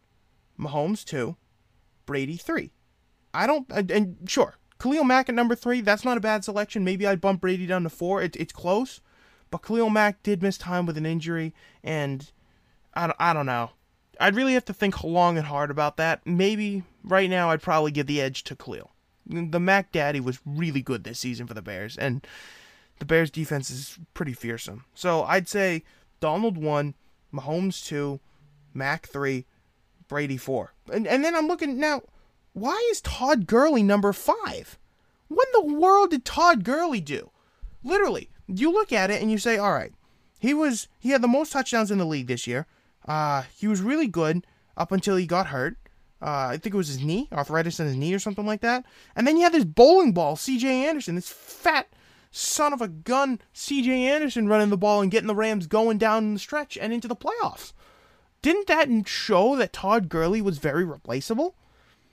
Mahomes 0.58 1.04
2, 1.04 1.36
Brady 2.06 2.36
3. 2.36 2.72
I 3.34 3.46
don't, 3.46 3.66
and 3.70 4.16
sure, 4.26 4.56
Khalil 4.78 5.04
Mack 5.04 5.28
at 5.28 5.34
number 5.34 5.54
3, 5.54 5.80
that's 5.80 6.04
not 6.04 6.16
a 6.16 6.20
bad 6.20 6.44
selection. 6.44 6.84
Maybe 6.84 7.06
I'd 7.06 7.20
bump 7.20 7.40
Brady 7.40 7.66
down 7.66 7.84
to 7.84 7.90
4. 7.90 8.22
It, 8.22 8.36
it's 8.36 8.52
close, 8.52 9.00
but 9.50 9.58
Khalil 9.58 9.90
Mack 9.90 10.22
did 10.22 10.42
miss 10.42 10.58
time 10.58 10.86
with 10.86 10.98
an 10.98 11.06
injury, 11.06 11.54
and 11.82 12.30
I 12.94 13.06
don't, 13.06 13.16
I 13.18 13.32
don't 13.32 13.46
know. 13.46 13.70
I'd 14.20 14.36
really 14.36 14.54
have 14.54 14.66
to 14.66 14.74
think 14.74 15.02
long 15.02 15.38
and 15.38 15.46
hard 15.46 15.70
about 15.70 15.96
that. 15.96 16.26
Maybe 16.26 16.84
right 17.02 17.30
now 17.30 17.50
I'd 17.50 17.62
probably 17.62 17.90
give 17.90 18.06
the 18.06 18.20
edge 18.20 18.44
to 18.44 18.54
Khalil 18.54 18.90
the 19.26 19.60
Mac 19.60 19.92
Daddy 19.92 20.20
was 20.20 20.40
really 20.44 20.82
good 20.82 21.04
this 21.04 21.18
season 21.18 21.46
for 21.46 21.54
the 21.54 21.62
Bears, 21.62 21.96
and 21.96 22.26
the 22.98 23.04
Bears 23.04 23.30
defense 23.30 23.70
is 23.70 23.98
pretty 24.14 24.32
fearsome. 24.32 24.84
So 24.94 25.24
I'd 25.24 25.48
say 25.48 25.82
Donald 26.20 26.56
one, 26.56 26.94
Mahomes 27.32 27.84
two, 27.84 28.20
Mac 28.74 29.06
three, 29.06 29.46
Brady 30.08 30.36
four, 30.36 30.72
and 30.92 31.06
and 31.06 31.24
then 31.24 31.34
I'm 31.34 31.48
looking 31.48 31.78
now. 31.78 32.02
Why 32.54 32.86
is 32.90 33.00
Todd 33.00 33.46
Gurley 33.46 33.82
number 33.82 34.12
five? 34.12 34.78
What 35.28 35.48
in 35.54 35.68
the 35.68 35.74
world 35.74 36.10
did 36.10 36.24
Todd 36.24 36.64
Gurley 36.64 37.00
do? 37.00 37.30
Literally, 37.82 38.28
you 38.46 38.70
look 38.70 38.92
at 38.92 39.10
it 39.10 39.22
and 39.22 39.30
you 39.30 39.38
say, 39.38 39.56
all 39.56 39.72
right, 39.72 39.92
he 40.38 40.52
was 40.52 40.88
he 40.98 41.10
had 41.10 41.22
the 41.22 41.28
most 41.28 41.52
touchdowns 41.52 41.90
in 41.90 41.98
the 41.98 42.04
league 42.04 42.26
this 42.26 42.46
year. 42.46 42.66
Uh, 43.08 43.44
he 43.56 43.66
was 43.66 43.80
really 43.80 44.06
good 44.06 44.46
up 44.76 44.92
until 44.92 45.16
he 45.16 45.26
got 45.26 45.46
hurt. 45.48 45.76
Uh, 46.22 46.50
I 46.50 46.56
think 46.56 46.74
it 46.74 46.78
was 46.78 46.88
his 46.88 47.02
knee, 47.02 47.28
arthritis 47.32 47.80
in 47.80 47.86
his 47.86 47.96
knee 47.96 48.14
or 48.14 48.20
something 48.20 48.46
like 48.46 48.60
that. 48.60 48.84
And 49.16 49.26
then 49.26 49.36
you 49.36 49.42
had 49.42 49.52
this 49.52 49.64
bowling 49.64 50.12
ball, 50.12 50.36
C.J. 50.36 50.86
Anderson, 50.86 51.16
this 51.16 51.28
fat 51.28 51.88
son 52.30 52.72
of 52.72 52.80
a 52.80 52.86
gun, 52.86 53.40
C.J. 53.52 54.06
Anderson 54.08 54.46
running 54.46 54.70
the 54.70 54.76
ball 54.76 55.02
and 55.02 55.10
getting 55.10 55.26
the 55.26 55.34
Rams 55.34 55.66
going 55.66 55.98
down 55.98 56.34
the 56.34 56.38
stretch 56.38 56.78
and 56.78 56.92
into 56.92 57.08
the 57.08 57.16
playoffs. 57.16 57.72
Didn't 58.40 58.68
that 58.68 58.88
show 59.08 59.56
that 59.56 59.72
Todd 59.72 60.08
Gurley 60.08 60.40
was 60.40 60.58
very 60.58 60.84
replaceable? 60.84 61.56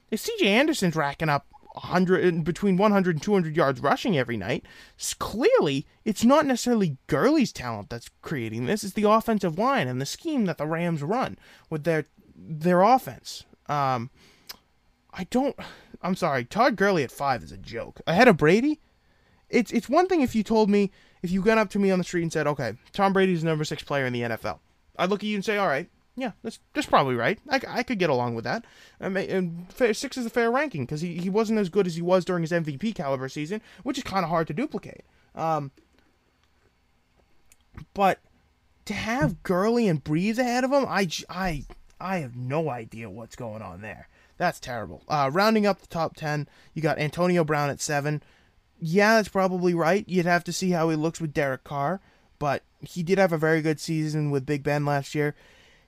If 0.09 0.19
C.J. 0.19 0.47
Anderson's 0.47 0.95
racking 0.95 1.29
up 1.29 1.45
100 1.73 2.43
between 2.43 2.77
100 2.77 3.15
and 3.15 3.21
200 3.21 3.55
yards 3.55 3.79
rushing 3.79 4.17
every 4.17 4.37
night, 4.37 4.65
clearly 5.19 5.85
it's 6.03 6.23
not 6.23 6.47
necessarily 6.47 6.97
Gurley's 7.05 7.53
talent 7.53 7.91
that's 7.91 8.09
creating 8.23 8.65
this. 8.65 8.83
It's 8.83 8.93
the 8.93 9.09
offensive 9.09 9.59
line 9.59 9.87
and 9.87 10.01
the 10.01 10.05
scheme 10.07 10.45
that 10.45 10.57
the 10.57 10.65
Rams 10.65 11.03
run 11.03 11.37
with 11.69 11.83
their 11.83 12.05
their 12.35 12.81
offense. 12.81 13.43
Um, 13.69 14.09
I 15.13 15.25
don't. 15.29 15.55
I'm 16.01 16.15
sorry. 16.15 16.45
Todd 16.45 16.75
Gurley 16.75 17.03
at 17.03 17.11
five 17.11 17.43
is 17.43 17.51
a 17.51 17.57
joke. 17.57 18.01
Ahead 18.07 18.27
of 18.27 18.37
Brady, 18.37 18.79
it's 19.49 19.71
it's 19.71 19.87
one 19.87 20.07
thing 20.07 20.21
if 20.21 20.35
you 20.35 20.43
told 20.43 20.69
me 20.69 20.91
if 21.21 21.31
you 21.31 21.41
got 21.41 21.57
up 21.57 21.69
to 21.71 21.79
me 21.79 21.91
on 21.91 21.99
the 21.99 22.03
street 22.03 22.23
and 22.23 22.33
said, 22.33 22.47
"Okay, 22.47 22.73
Tom 22.91 23.13
Brady's 23.13 23.41
the 23.41 23.47
number 23.47 23.63
six 23.63 23.83
player 23.83 24.05
in 24.05 24.13
the 24.13 24.21
NFL," 24.21 24.59
I'd 24.97 25.09
look 25.09 25.21
at 25.21 25.27
you 25.27 25.35
and 25.35 25.45
say, 25.45 25.57
"All 25.57 25.67
right, 25.67 25.89
yeah, 26.19 26.31
that's 26.43 26.59
that's 26.73 26.87
probably 26.87 27.15
right. 27.15 27.39
I, 27.49 27.61
I 27.67 27.83
could 27.83 27.97
get 27.97 28.09
along 28.09 28.35
with 28.35 28.43
that. 28.43 28.65
And 28.99 29.71
fair, 29.71 29.93
six 29.93 30.17
is 30.17 30.25
a 30.25 30.29
fair 30.29 30.51
ranking 30.51 30.85
because 30.85 31.01
he, 31.01 31.17
he 31.17 31.29
wasn't 31.29 31.59
as 31.59 31.69
good 31.69 31.87
as 31.87 31.95
he 31.95 32.01
was 32.01 32.25
during 32.25 32.43
his 32.43 32.51
MVP 32.51 32.93
caliber 32.93 33.29
season, 33.29 33.61
which 33.83 33.97
is 33.97 34.03
kind 34.03 34.23
of 34.23 34.29
hard 34.29 34.47
to 34.47 34.53
duplicate. 34.53 35.05
Um, 35.33 35.71
but 37.93 38.19
to 38.85 38.93
have 38.93 39.43
Gurley 39.43 39.87
and 39.87 40.03
Brees 40.03 40.37
ahead 40.37 40.63
of 40.63 40.71
him, 40.71 40.85
I, 40.87 41.07
I 41.29 41.63
I 41.99 42.19
have 42.19 42.35
no 42.35 42.69
idea 42.69 43.09
what's 43.09 43.35
going 43.35 43.61
on 43.61 43.81
there. 43.81 44.07
That's 44.37 44.59
terrible. 44.59 45.03
Uh, 45.07 45.29
rounding 45.31 45.65
up 45.65 45.81
the 45.81 45.87
top 45.87 46.15
10, 46.15 46.47
you 46.73 46.81
got 46.81 46.97
Antonio 46.97 47.43
Brown 47.43 47.69
at 47.69 47.81
7. 47.81 48.23
yeah, 48.79 49.15
that's 49.15 49.27
probably 49.29 49.73
right. 49.73 50.07
You'd 50.07 50.25
have 50.25 50.43
to 50.45 50.53
see 50.53 50.71
how 50.71 50.89
he 50.89 50.95
looks 50.95 51.19
with 51.19 51.33
Derek 51.33 51.63
Carr, 51.65 51.99
but 52.39 52.63
he 52.81 53.03
did 53.03 53.17
have 53.17 53.33
a 53.33 53.37
very 53.37 53.61
good 53.61 53.79
season 53.79 54.31
with 54.31 54.45
Big 54.45 54.63
Ben 54.63 54.85
last 54.85 55.13
year, 55.13 55.35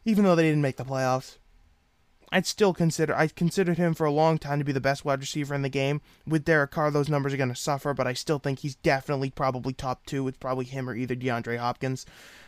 even 0.03 0.25
though 0.25 0.35
they 0.35 0.43
didn't 0.43 0.61
make 0.61 0.75
the 0.75 0.83
playoffs. 0.83 1.37
I'd 2.33 2.45
still 2.45 2.73
consider 2.73 3.13
I 3.13 3.27
considered 3.27 3.77
him 3.77 3.93
for 3.93 4.05
a 4.05 4.11
long 4.11 4.37
time 4.37 4.59
to 4.59 4.65
be 4.65 4.71
the 4.71 4.79
best 4.79 5.03
wide 5.03 5.19
receiver 5.19 5.53
in 5.53 5.63
the 5.63 5.69
game. 5.69 6.01
With 6.25 6.45
Derek 6.45 6.71
Carr, 6.71 6.89
those 6.89 7.09
numbers 7.09 7.33
are 7.33 7.37
going 7.37 7.49
to 7.49 7.55
suffer, 7.55 7.93
but 7.93 8.07
I 8.07 8.13
still 8.13 8.39
think 8.39 8.59
he's 8.59 8.75
definitely 8.75 9.31
probably 9.31 9.73
top 9.73 10.05
two. 10.05 10.27
It's 10.29 10.37
probably 10.37 10.65
him 10.65 10.89
or 10.89 10.95
either 10.95 11.15
DeAndre 11.15 11.57
Hopkins. 11.57 12.05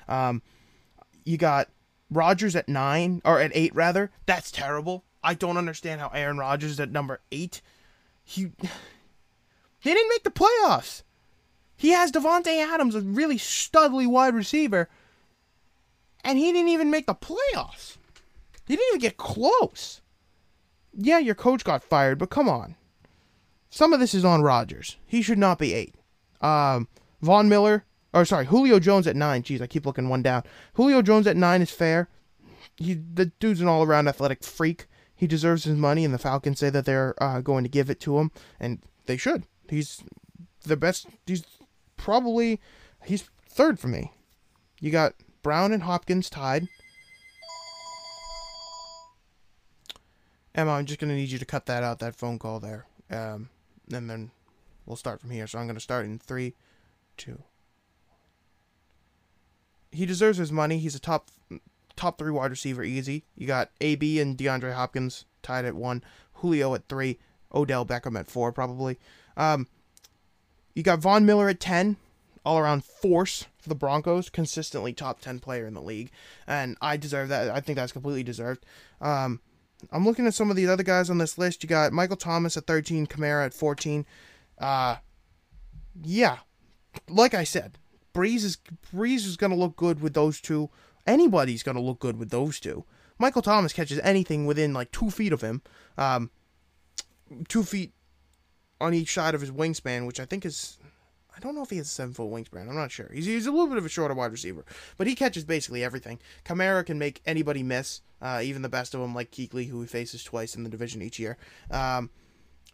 Um, 0.07 0.41
you 1.25 1.37
got 1.37 1.67
Rodgers 2.13 2.55
at 2.55 2.69
nine 2.69 3.21
or 3.25 3.39
at 3.39 3.51
eight 3.53 3.73
rather. 3.75 4.11
That's 4.25 4.51
terrible. 4.51 5.03
I 5.23 5.33
don't 5.33 5.57
understand 5.57 6.01
how 6.01 6.09
Aaron 6.09 6.37
Rodgers 6.37 6.71
is 6.71 6.79
at 6.79 6.91
number 6.91 7.21
eight. 7.31 7.61
He 8.23 8.43
he 9.79 9.93
didn't 9.93 10.09
make 10.09 10.23
the 10.23 10.31
playoffs. 10.31 11.03
He 11.75 11.89
has 11.89 12.11
Davante 12.11 12.65
Adams, 12.65 12.95
a 12.95 13.01
really 13.01 13.37
studly 13.37 14.07
wide 14.07 14.35
receiver, 14.35 14.89
and 16.23 16.37
he 16.37 16.51
didn't 16.51 16.69
even 16.69 16.91
make 16.91 17.07
the 17.07 17.15
playoffs. 17.15 17.97
He 18.67 18.75
didn't 18.75 18.87
even 18.89 19.01
get 19.01 19.17
close. 19.17 20.01
Yeah, 20.93 21.19
your 21.19 21.35
coach 21.35 21.63
got 21.63 21.83
fired, 21.83 22.19
but 22.19 22.29
come 22.29 22.47
on. 22.47 22.75
Some 23.69 23.91
of 23.91 23.99
this 23.99 24.13
is 24.13 24.23
on 24.23 24.43
Rodgers. 24.43 24.97
He 25.07 25.21
should 25.21 25.39
not 25.39 25.57
be 25.57 25.73
eight. 25.73 25.95
Um, 26.41 26.87
Von 27.21 27.49
Miller, 27.49 27.85
or 28.13 28.25
sorry, 28.25 28.45
Julio 28.45 28.79
Jones 28.79 29.07
at 29.07 29.15
nine. 29.15 29.43
Jeez, 29.43 29.61
I 29.61 29.67
keep 29.67 29.85
looking 29.85 30.09
one 30.09 30.21
down. 30.21 30.43
Julio 30.73 31.01
Jones 31.01 31.27
at 31.27 31.37
nine 31.37 31.61
is 31.61 31.71
fair. 31.71 32.09
He, 32.75 32.93
the 32.93 33.27
dude's 33.39 33.61
an 33.61 33.67
all-around 33.67 34.07
athletic 34.07 34.43
freak. 34.43 34.87
He 35.15 35.27
deserves 35.27 35.63
his 35.63 35.77
money, 35.77 36.03
and 36.03 36.13
the 36.13 36.17
Falcons 36.17 36.59
say 36.59 36.69
that 36.69 36.85
they're 36.85 37.15
uh, 37.21 37.41
going 37.41 37.63
to 37.63 37.69
give 37.69 37.89
it 37.89 37.99
to 38.01 38.17
him, 38.17 38.31
and 38.59 38.81
they 39.05 39.17
should. 39.17 39.43
He's 39.69 40.03
the 40.63 40.75
best. 40.77 41.07
He's 41.25 41.43
probably 41.97 42.59
he's 43.05 43.29
third 43.47 43.79
for 43.79 43.87
me. 43.87 44.11
You 44.79 44.91
got 44.91 45.13
Brown 45.41 45.71
and 45.71 45.83
Hopkins 45.83 46.29
tied. 46.29 46.67
Emma, 50.55 50.71
I'm 50.71 50.85
just 50.85 50.99
gonna 50.99 51.15
need 51.15 51.29
you 51.29 51.39
to 51.39 51.45
cut 51.45 51.65
that 51.65 51.83
out, 51.83 51.99
that 51.99 52.15
phone 52.15 52.37
call 52.37 52.59
there, 52.59 52.85
um, 53.09 53.49
and 53.91 54.09
then 54.09 54.31
we'll 54.85 54.95
start 54.95 55.19
from 55.19 55.31
here. 55.31 55.47
So 55.47 55.57
I'm 55.57 55.67
gonna 55.67 55.79
start 55.79 56.05
in 56.05 56.19
three, 56.19 56.53
two. 57.17 57.41
He 59.93 60.05
deserves 60.05 60.37
his 60.37 60.51
money. 60.51 60.79
He's 60.79 60.95
a 60.95 60.99
top 60.99 61.29
top 61.95 62.17
three 62.17 62.31
wide 62.31 62.51
receiver, 62.51 62.83
easy. 62.83 63.23
You 63.35 63.47
got 63.47 63.69
AB 63.79 64.19
and 64.19 64.37
DeAndre 64.37 64.73
Hopkins 64.73 65.25
tied 65.41 65.65
at 65.65 65.75
one, 65.75 66.03
Julio 66.33 66.73
at 66.73 66.87
three, 66.87 67.19
Odell 67.53 67.85
Beckham 67.85 68.19
at 68.19 68.27
four, 68.27 68.51
probably. 68.51 68.97
Um, 69.37 69.67
you 70.73 70.83
got 70.83 70.99
Von 70.99 71.25
Miller 71.25 71.49
at 71.49 71.59
10, 71.59 71.97
all 72.45 72.57
around 72.57 72.83
force 72.83 73.45
for 73.57 73.69
the 73.69 73.75
Broncos, 73.75 74.29
consistently 74.29 74.93
top 74.93 75.21
10 75.21 75.39
player 75.39 75.65
in 75.67 75.73
the 75.73 75.81
league. 75.81 76.11
And 76.47 76.77
I 76.81 76.97
deserve 76.97 77.29
that. 77.29 77.49
I 77.49 77.59
think 77.59 77.77
that's 77.77 77.91
completely 77.91 78.23
deserved. 78.23 78.65
Um, 78.99 79.39
I'm 79.91 80.05
looking 80.05 80.25
at 80.25 80.33
some 80.33 80.49
of 80.49 80.55
the 80.55 80.67
other 80.67 80.83
guys 80.83 81.09
on 81.09 81.17
this 81.17 81.37
list. 81.37 81.63
You 81.63 81.69
got 81.69 81.93
Michael 81.93 82.15
Thomas 82.15 82.57
at 82.57 82.65
13, 82.65 83.07
Kamara 83.07 83.45
at 83.45 83.53
14. 83.53 84.05
Uh, 84.57 84.97
yeah, 86.01 86.39
like 87.09 87.33
I 87.33 87.43
said, 87.43 87.77
Brees 88.13 88.43
is 88.43 88.57
Brees 88.93 89.25
is 89.25 89.37
gonna 89.37 89.55
look 89.55 89.75
good 89.75 90.01
with 90.01 90.13
those 90.13 90.39
two. 90.39 90.69
Anybody's 91.05 91.63
gonna 91.63 91.81
look 91.81 91.99
good 91.99 92.17
with 92.17 92.29
those 92.29 92.59
two. 92.59 92.85
Michael 93.19 93.41
Thomas 93.41 93.73
catches 93.73 93.99
anything 93.99 94.45
within 94.45 94.73
like 94.73 94.91
two 94.91 95.09
feet 95.09 95.33
of 95.33 95.41
him, 95.41 95.61
um, 95.97 96.29
two 97.47 97.63
feet 97.63 97.93
on 98.81 98.93
each 98.93 99.13
side 99.13 99.35
of 99.35 99.41
his 99.41 99.51
wingspan, 99.51 100.05
which 100.07 100.19
I 100.19 100.25
think 100.25 100.45
is 100.45 100.77
I 101.35 101.39
don't 101.39 101.55
know 101.55 101.63
if 101.63 101.69
he 101.69 101.77
has 101.77 101.87
a 101.87 101.89
seven 101.89 102.13
foot 102.13 102.29
wingspan. 102.29 102.69
I'm 102.69 102.75
not 102.75 102.91
sure. 102.91 103.09
He's, 103.11 103.25
he's 103.25 103.47
a 103.47 103.51
little 103.51 103.67
bit 103.67 103.77
of 103.77 103.85
a 103.85 103.89
shorter 103.89 104.13
wide 104.13 104.31
receiver, 104.31 104.65
but 104.97 105.07
he 105.07 105.15
catches 105.15 105.43
basically 105.43 105.83
everything. 105.83 106.19
Kamara 106.45 106.85
can 106.85 106.99
make 106.99 107.21
anybody 107.25 107.63
miss, 107.63 108.01
uh, 108.21 108.41
even 108.43 108.61
the 108.61 108.69
best 108.69 108.93
of 108.93 109.01
them, 109.01 109.15
like 109.15 109.31
Kuechly, 109.31 109.67
who 109.67 109.81
he 109.81 109.87
faces 109.87 110.23
twice 110.23 110.55
in 110.55 110.63
the 110.63 110.69
division 110.69 111.01
each 111.01 111.19
year. 111.19 111.37
Um, 111.71 112.11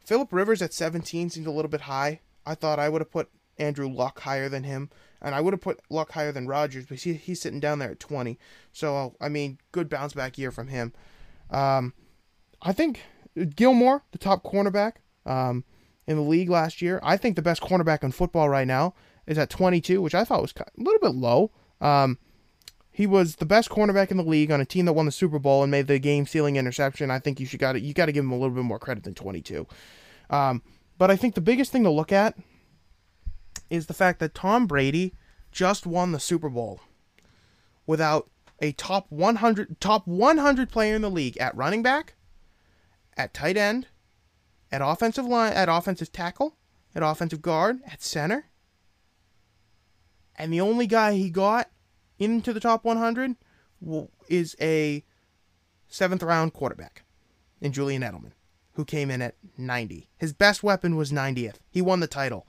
Philip 0.05 0.33
Rivers 0.33 0.61
at 0.61 0.73
17 0.73 1.29
seems 1.29 1.47
a 1.47 1.51
little 1.51 1.69
bit 1.69 1.81
high. 1.81 2.19
I 2.45 2.55
thought 2.55 2.79
I 2.79 2.89
would 2.89 3.01
have 3.01 3.11
put 3.11 3.29
Andrew 3.57 3.87
Luck 3.87 4.19
higher 4.21 4.49
than 4.49 4.63
him, 4.63 4.89
and 5.21 5.35
I 5.35 5.41
would 5.41 5.53
have 5.53 5.61
put 5.61 5.79
Luck 5.89 6.11
higher 6.11 6.31
than 6.31 6.47
Rodgers, 6.47 6.85
but 6.85 6.99
he, 6.99 7.13
he's 7.13 7.41
sitting 7.41 7.59
down 7.59 7.79
there 7.79 7.91
at 7.91 7.99
20. 7.99 8.37
So, 8.71 9.15
I 9.19 9.29
mean, 9.29 9.59
good 9.71 9.89
bounce 9.89 10.13
back 10.13 10.37
year 10.37 10.51
from 10.51 10.67
him. 10.67 10.93
Um, 11.49 11.93
I 12.61 12.73
think 12.73 13.01
Gilmore, 13.55 14.03
the 14.11 14.17
top 14.17 14.43
cornerback, 14.43 14.93
um, 15.25 15.63
in 16.09 16.17
the 16.17 16.23
league 16.23 16.49
last 16.49 16.81
year. 16.81 16.99
I 17.03 17.17
think 17.17 17.35
the 17.35 17.41
best 17.41 17.61
cornerback 17.61 18.03
in 18.03 18.11
football 18.11 18.49
right 18.49 18.67
now 18.67 18.95
is 19.27 19.37
at 19.37 19.51
22, 19.51 20.01
which 20.01 20.15
I 20.15 20.23
thought 20.23 20.41
was 20.41 20.53
a 20.57 20.65
little 20.75 20.99
bit 20.99 21.13
low. 21.13 21.51
Um, 21.79 22.17
he 22.91 23.05
was 23.05 23.35
the 23.35 23.45
best 23.45 23.69
cornerback 23.69 24.09
in 24.09 24.17
the 24.17 24.23
league 24.23 24.51
on 24.51 24.59
a 24.59 24.65
team 24.65 24.85
that 24.85 24.93
won 24.93 25.05
the 25.05 25.11
Super 25.11 25.37
Bowl 25.37 25.61
and 25.61 25.69
made 25.69 25.85
the 25.85 25.99
game-sealing 25.99 26.55
interception. 26.55 27.11
I 27.11 27.19
think 27.19 27.39
you 27.39 27.45
should 27.45 27.59
got 27.59 27.79
you 27.79 27.93
got 27.93 28.07
to 28.07 28.11
give 28.11 28.25
him 28.25 28.31
a 28.31 28.37
little 28.37 28.55
bit 28.55 28.63
more 28.63 28.79
credit 28.79 29.03
than 29.03 29.13
22. 29.13 29.67
Um, 30.31 30.63
but 30.97 31.11
I 31.11 31.15
think 31.15 31.35
the 31.35 31.41
biggest 31.41 31.71
thing 31.71 31.83
to 31.83 31.91
look 31.91 32.11
at 32.11 32.35
is 33.69 33.85
the 33.85 33.93
fact 33.93 34.19
that 34.19 34.33
Tom 34.33 34.67
Brady 34.67 35.13
just 35.51 35.85
won 35.85 36.11
the 36.11 36.19
Super 36.19 36.49
Bowl 36.49 36.79
without 37.85 38.29
a 38.61 38.71
top 38.73 39.07
100 39.09 39.79
top 39.79 40.07
100 40.07 40.69
player 40.69 40.95
in 40.95 41.01
the 41.01 41.09
league 41.09 41.37
at 41.37 41.55
running 41.55 41.81
back, 41.81 42.15
at 43.17 43.33
tight 43.33 43.57
end, 43.57 43.87
at 44.71 44.81
offensive 44.83 45.25
line, 45.25 45.53
at 45.53 45.69
offensive 45.69 46.11
tackle, 46.11 46.55
at 46.93 47.03
offensive 47.03 47.41
guard, 47.41 47.79
at 47.85 48.01
center. 48.01 48.45
And 50.35 50.53
the 50.53 50.61
only 50.61 50.87
guy 50.87 51.13
he 51.13 51.29
got 51.29 51.69
into 52.17 52.53
the 52.53 52.59
top 52.59 52.83
100 52.85 53.35
is 54.27 54.55
a 54.61 55.03
seventh 55.87 56.23
round 56.23 56.53
quarterback 56.53 57.03
in 57.61 57.73
Julian 57.73 58.03
Edelman, 58.03 58.31
who 58.73 58.85
came 58.85 59.09
in 59.11 59.21
at 59.21 59.35
90. 59.57 60.09
His 60.17 60.33
best 60.33 60.63
weapon 60.63 60.95
was 60.95 61.11
90th. 61.11 61.55
He 61.69 61.81
won 61.81 61.99
the 61.99 62.07
title. 62.07 62.47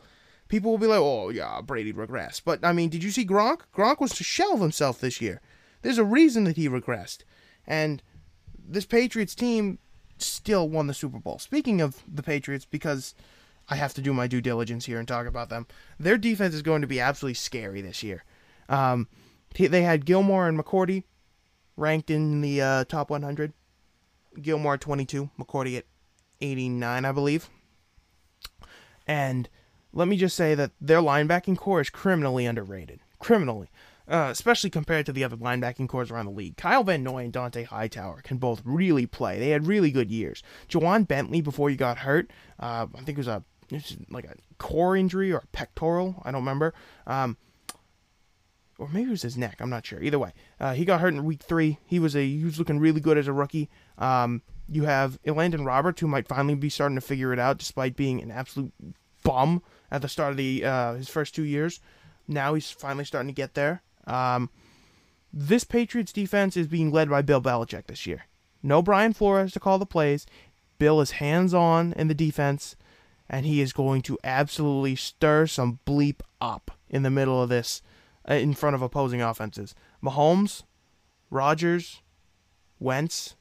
People 0.51 0.73
will 0.73 0.79
be 0.79 0.89
like, 0.89 0.99
oh, 0.99 1.31
yeah, 1.31 1.61
Brady 1.61 1.93
regressed. 1.93 2.43
But, 2.45 2.65
I 2.65 2.73
mean, 2.73 2.91
did 2.91 3.05
you 3.05 3.13
see 3.13 3.25
Gronk? 3.25 3.61
Gronk 3.75 4.01
was 4.01 4.13
to 4.17 4.25
shelve 4.25 4.61
himself 4.61 5.01
this 5.01 5.21
year. 5.21 5.41
There's 5.83 5.97
a 5.97 6.05
reason 6.05 6.45
that 6.45 6.57
he 6.57 6.69
regressed. 6.69 7.21
And 7.67 8.03
this 8.59 8.85
Patriots 8.85 9.37
team 9.37 9.79
still 10.19 10.69
won 10.69 10.89
the 10.89 10.93
Super 10.93 11.21
Bowl. 11.21 11.39
Speaking 11.39 11.81
of 11.81 12.03
the 12.13 12.25
Patriots, 12.25 12.65
because 12.65 13.15
I 13.69 13.77
have 13.77 13.95
to 13.95 14.03
do 14.03 14.13
my 14.13 14.27
due 14.27 14.41
diligence 14.41 14.87
here 14.87 14.99
and 14.99 15.07
talk 15.07 15.27
about 15.27 15.51
them, 15.51 15.69
their 16.01 16.19
defense 16.19 16.53
is 16.53 16.63
going 16.63 16.81
to 16.81 16.89
be 16.89 16.99
absolutely 16.99 17.35
scary 17.35 17.81
this 17.81 18.03
year. 18.03 18.25
Um, 18.69 19.07
they 19.57 19.83
had 19.83 20.05
Gilmore 20.05 20.49
and 20.49 20.59
McCourty 20.59 21.05
ranked 21.77 22.11
in 22.11 22.41
the 22.41 22.61
uh, 22.61 22.85
top 22.85 23.09
100. 23.09 23.53
Gilmore 24.43 24.75
at 24.75 24.81
22, 24.81 25.31
McCourty 25.39 25.79
at 25.79 25.85
89, 26.41 27.05
I 27.05 27.13
believe. 27.13 27.49
And 29.07 29.49
let 29.93 30.09
me 30.09 30.17
just 30.17 30.37
say 30.37 30.55
that 30.55 30.73
their 30.81 31.01
linebacking 31.01 31.57
core 31.57 31.81
is 31.81 31.91
criminally 31.91 32.47
underrated. 32.47 33.01
Criminally 33.19 33.69
uh, 34.11 34.29
especially 34.31 34.71
compared 34.71 35.07
to 35.07 35.13
the 35.13 35.23
other 35.23 35.37
linebacking 35.37 35.89
cores 35.89 36.11
around 36.11 36.27
the 36.27 36.33
league. 36.33 36.57
Kyle 36.57 36.83
Van 36.83 37.03
Noy 37.03 37.25
and 37.25 37.33
Dont'a 37.33 37.65
Hightower 37.67 38.21
can 38.23 38.39
both 38.39 38.61
really 38.65 39.07
play. 39.07 39.39
They 39.39 39.51
had 39.51 39.67
really 39.67 39.93
good 39.93 40.11
years. 40.11 40.43
Ja'Whaun 40.69 41.07
Bentley, 41.07 41.41
before 41.41 41.71
he 41.71 41.77
got 41.77 41.99
hurt, 41.99 42.31
uh, 42.59 42.87
I 42.93 42.99
think 43.03 43.11
it 43.11 43.19
was 43.19 43.29
a 43.29 43.45
like 44.11 44.25
a 44.25 44.35
core 44.59 44.97
injury 44.97 45.33
or 45.33 45.39
a 45.39 45.47
pectoral. 45.53 46.21
I 46.25 46.33
don't 46.33 46.41
remember. 46.41 46.75
Um, 47.07 47.37
or 48.79 48.89
maybe 48.89 49.09
it 49.09 49.11
was 49.11 49.23
his 49.23 49.37
neck. 49.37 49.59
I'm 49.61 49.71
not 49.71 49.87
sure. 49.87 50.03
Either 50.03 50.19
way, 50.19 50.33
uh, 50.59 50.73
he 50.73 50.85
got 50.85 51.01
hurt 51.01 51.15
in 51.15 51.25
week 51.25 51.43
three. 51.43 51.79
He 51.87 52.01
was 52.01 52.17
a 52.17 52.27
he 52.27 52.45
was 52.45 52.59
looking 52.59 52.81
really 52.81 53.01
good 53.01 53.17
as 53.17 53.29
a 53.29 53.33
rookie. 53.33 53.71
Um, 53.97 54.43
you 54.69 54.85
have 54.85 55.23
Elandon 55.23 55.65
Roberts, 55.65 56.01
who 56.01 56.09
might 56.09 56.27
finally 56.27 56.57
be 56.57 56.69
starting 56.69 56.97
to 56.97 57.01
figure 57.01 57.33
it 57.33 57.39
out, 57.39 57.59
despite 57.59 57.95
being 57.95 58.21
an 58.21 58.33
absolute 58.33 58.73
bum 59.23 59.63
at 59.91 60.03
the 60.03 60.09
start 60.09 60.33
of 60.33 60.37
the 60.37 60.65
uh, 60.65 60.95
his 60.95 61.09
first 61.09 61.35
two 61.35 61.43
years. 61.43 61.81
Now 62.29 62.55
he's 62.55 62.71
finally 62.71 63.05
starting 63.05 63.29
to 63.29 63.35
get 63.35 63.55
there. 63.55 63.83
Um, 64.07 64.51
this 65.33 65.65
Patriots 65.65 66.13
defense 66.13 66.57
is 66.57 66.67
being 66.67 66.91
led 66.91 67.09
by 67.09 67.23
Bill 67.23 67.41
Belichick 67.41 67.87
this 67.87 68.07
year. 68.07 68.27
No 68.63 68.83
Brian 68.83 69.13
Flores 69.13 69.53
to 69.53 69.61
call 69.61 69.79
the 69.79 69.87
plays. 69.87 70.27
Bill 70.79 71.01
is 71.01 71.13
hands 71.13 71.55
on 71.55 71.93
in 71.95 72.09
the 72.09 72.15
defense, 72.15 72.77
and 73.29 73.47
he 73.47 73.61
is 73.61 73.73
going 73.73 74.03
to 74.03 74.19
absolutely 74.25 74.97
stir 74.97 75.47
some 75.47 75.79
bleep 75.87 76.21
up 76.41 76.71
in 76.89 77.03
the 77.03 77.11
middle 77.11 77.43
of 77.43 77.49
this, 77.49 77.83
uh, 78.29 78.35
in 78.35 78.55
front 78.55 78.75
of 78.75 78.83
opposing 78.83 79.23
offenses. 79.23 79.75
Mahomes, 80.03 80.63
Rodgers, 81.31 82.01
Wentz, 82.79 83.37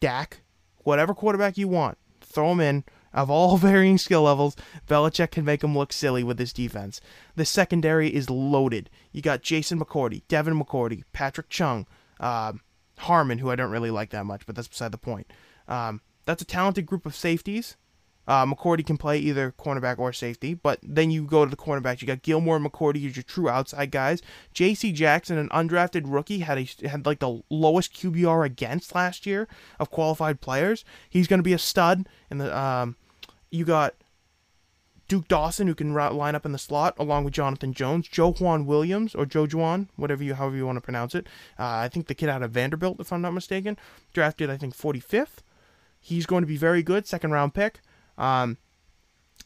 Dak, 0.00 0.42
whatever 0.78 1.14
quarterback 1.14 1.58
you 1.58 1.68
want, 1.68 1.98
throw 2.20 2.50
them 2.50 2.60
in 2.60 2.84
of 3.14 3.30
all 3.30 3.56
varying 3.70 3.96
skill 3.96 4.22
levels, 4.22 4.56
Belichick 4.86 5.30
can 5.30 5.44
make 5.44 5.64
him 5.64 5.76
look 5.76 5.92
silly 5.92 6.22
with 6.22 6.38
his 6.38 6.52
defense. 6.52 7.00
The 7.36 7.44
secondary 7.46 8.14
is 8.14 8.28
loaded. 8.28 8.90
You 9.12 9.22
got 9.22 9.40
Jason 9.42 9.80
McCourty, 9.80 10.22
Devin 10.28 10.60
McCourty, 10.60 11.04
Patrick 11.12 11.48
Chung, 11.48 11.86
uh, 12.20 12.52
Harmon, 12.98 13.38
who 13.38 13.50
I 13.50 13.56
don't 13.56 13.70
really 13.70 13.90
like 13.90 14.10
that 14.10 14.26
much, 14.26 14.44
but 14.46 14.54
that's 14.54 14.68
beside 14.68 14.92
the 14.92 14.98
point. 14.98 15.32
Um, 15.68 16.00
that's 16.26 16.42
a 16.42 16.46
talented 16.46 16.86
group 16.86 17.06
of 17.06 17.14
safeties, 17.14 17.76
Uh, 18.26 18.46
McCourty 18.46 18.86
can 18.86 18.96
play 18.96 19.18
either 19.18 19.52
cornerback 19.58 19.98
or 19.98 20.10
safety, 20.10 20.54
but 20.54 20.78
then 20.82 21.10
you 21.10 21.24
go 21.24 21.44
to 21.44 21.50
the 21.50 21.56
cornerbacks. 21.58 22.00
You 22.00 22.06
got 22.06 22.22
Gilmore 22.22 22.56
and 22.56 22.64
McCourty 22.64 23.06
as 23.06 23.16
your 23.16 23.22
true 23.22 23.50
outside 23.50 23.90
guys. 23.90 24.22
J.C. 24.54 24.92
Jackson, 24.92 25.36
an 25.36 25.50
undrafted 25.50 26.04
rookie, 26.06 26.38
had 26.38 26.56
a 26.56 26.88
had 26.88 27.04
like 27.04 27.18
the 27.18 27.42
lowest 27.50 27.92
QBR 27.92 28.46
against 28.46 28.94
last 28.94 29.26
year 29.26 29.46
of 29.78 29.90
qualified 29.90 30.40
players. 30.40 30.86
He's 31.10 31.26
going 31.26 31.38
to 31.38 31.44
be 31.44 31.52
a 31.52 31.58
stud. 31.58 32.08
And 32.30 32.40
the 32.40 32.56
um, 32.58 32.96
you 33.54 33.64
got 33.64 33.94
Duke 35.06 35.28
Dawson, 35.28 35.68
who 35.68 35.74
can 35.74 35.94
line 35.94 36.34
up 36.34 36.44
in 36.44 36.52
the 36.52 36.58
slot 36.58 36.94
along 36.98 37.24
with 37.24 37.34
Jonathan 37.34 37.72
Jones, 37.72 38.08
Joejuan 38.08 38.64
Williams 38.64 39.14
or 39.14 39.26
Joejuan, 39.26 39.88
whatever 39.96 40.24
you 40.24 40.34
however 40.34 40.56
you 40.56 40.66
want 40.66 40.76
to 40.76 40.80
pronounce 40.80 41.14
it. 41.14 41.26
Uh, 41.58 41.64
I 41.66 41.88
think 41.88 42.06
the 42.06 42.14
kid 42.14 42.28
out 42.28 42.42
of 42.42 42.50
Vanderbilt, 42.50 42.98
if 42.98 43.12
I'm 43.12 43.22
not 43.22 43.32
mistaken, 43.32 43.78
drafted 44.12 44.50
I 44.50 44.56
think 44.56 44.76
45th. 44.76 45.42
He's 46.00 46.26
going 46.26 46.42
to 46.42 46.48
be 46.48 46.56
very 46.56 46.82
good, 46.82 47.06
second 47.06 47.30
round 47.30 47.54
pick. 47.54 47.80
Um, 48.18 48.58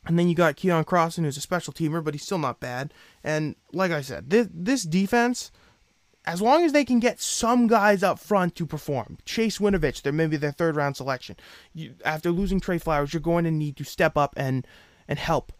and 0.06 0.18
then 0.18 0.28
you 0.28 0.34
got 0.34 0.56
Keion 0.56 0.84
Crossen, 0.84 1.24
who's 1.24 1.36
a 1.36 1.42
special 1.42 1.72
teamer, 1.72 2.02
but 2.02 2.14
he's 2.14 2.24
still 2.24 2.38
not 2.38 2.60
bad. 2.60 2.94
And 3.22 3.56
like 3.72 3.90
I 3.90 4.00
said, 4.00 4.30
this, 4.30 4.48
this 4.52 4.84
defense, 4.84 5.50
as 6.24 6.42
long 6.42 6.64
as 6.64 6.72
they 6.72 6.84
can 6.84 7.00
get 7.00 7.20
some 7.20 7.66
guys 7.66 8.02
up 8.02 8.18
front 8.18 8.54
to 8.56 8.66
perform, 8.66 9.18
Chase 9.24 9.58
Winovich, 9.58 10.02
they're 10.02 10.12
maybe 10.12 10.36
their 10.36 10.52
third 10.52 10.76
round 10.76 10.96
selection. 10.96 11.36
You, 11.72 11.94
after 12.04 12.30
losing 12.30 12.60
Trey 12.60 12.78
Flowers, 12.78 13.12
you're 13.12 13.20
going 13.20 13.44
to 13.44 13.50
need 13.50 13.76
to 13.76 13.84
step 13.84 14.16
up 14.16 14.34
and 14.36 14.66
and 15.06 15.18
help 15.18 15.52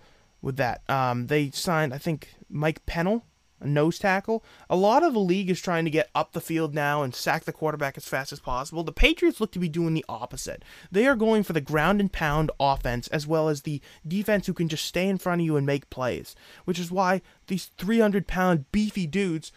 with 0.43 0.57
that. 0.57 0.83
Um, 0.91 1.29
they 1.29 1.51
signed, 1.51 1.95
I 1.95 1.99
think, 1.99 2.35
Mike 2.51 2.85
Pennel 2.87 3.25
a 3.61 3.67
nose 3.67 3.99
tackle. 3.99 4.45
A 4.71 4.77
lot 4.77 5.03
of 5.03 5.13
the 5.13 5.21
league 5.21 5.51
is 5.51 5.61
trying 5.61 5.85
to 5.85 5.91
get 5.91 6.11
up 6.15 6.33
the 6.33 6.41
field 6.41 6.75
now 6.75 7.03
and 7.03 7.15
sack 7.15 7.45
the 7.45 7.53
quarterback 7.53 7.97
as 7.97 8.07
fast 8.07 8.33
as 8.33 8.41
possible. 8.41 8.83
The 8.83 8.93
Patriots 8.93 9.41
look 9.41 9.53
to 9.53 9.59
be 9.59 9.69
doing 9.69 9.95
the 9.95 10.05
opposite. 10.09 10.65
They 10.91 11.07
are 11.07 11.17
going 11.17 11.43
for 11.43 11.53
the 11.53 11.61
ground 11.61 12.01
and 12.01 12.13
pound 12.13 12.51
offense 12.61 13.09
as 13.09 13.27
well 13.27 13.49
as 13.49 13.63
the 13.63 13.81
defense 14.07 14.47
who 14.47 14.55
can 14.55 14.69
just 14.69 14.85
stay 14.85 15.09
in 15.09 15.19
front 15.19 15.41
of 15.41 15.47
you 15.47 15.57
and 15.57 15.67
make 15.67 15.91
plays, 15.91 16.35
which 16.65 16.79
is 16.79 16.91
why 16.91 17.23
these 17.47 17.71
300 17.79 18.27
pound 18.27 18.71
beefy 18.73 19.07
dudes, 19.07 19.53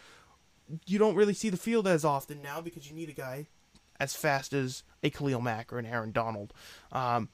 you 0.86 0.98
don't 0.98 1.14
really 1.14 1.34
see 1.34 1.48
the 1.48 1.56
field 1.56 1.86
as 1.86 2.04
often 2.04 2.42
now 2.42 2.60
because 2.60 2.88
you 2.88 2.94
need 2.94 3.08
a 3.08 3.14
guy 3.14 3.46
as 4.00 4.14
fast 4.14 4.52
as 4.52 4.82
a 5.02 5.10
Khalil 5.10 5.40
Mack 5.40 5.72
or 5.72 5.78
an 5.78 5.86
Aaron 5.86 6.12
Donald. 6.12 6.52
Um, 6.90 7.28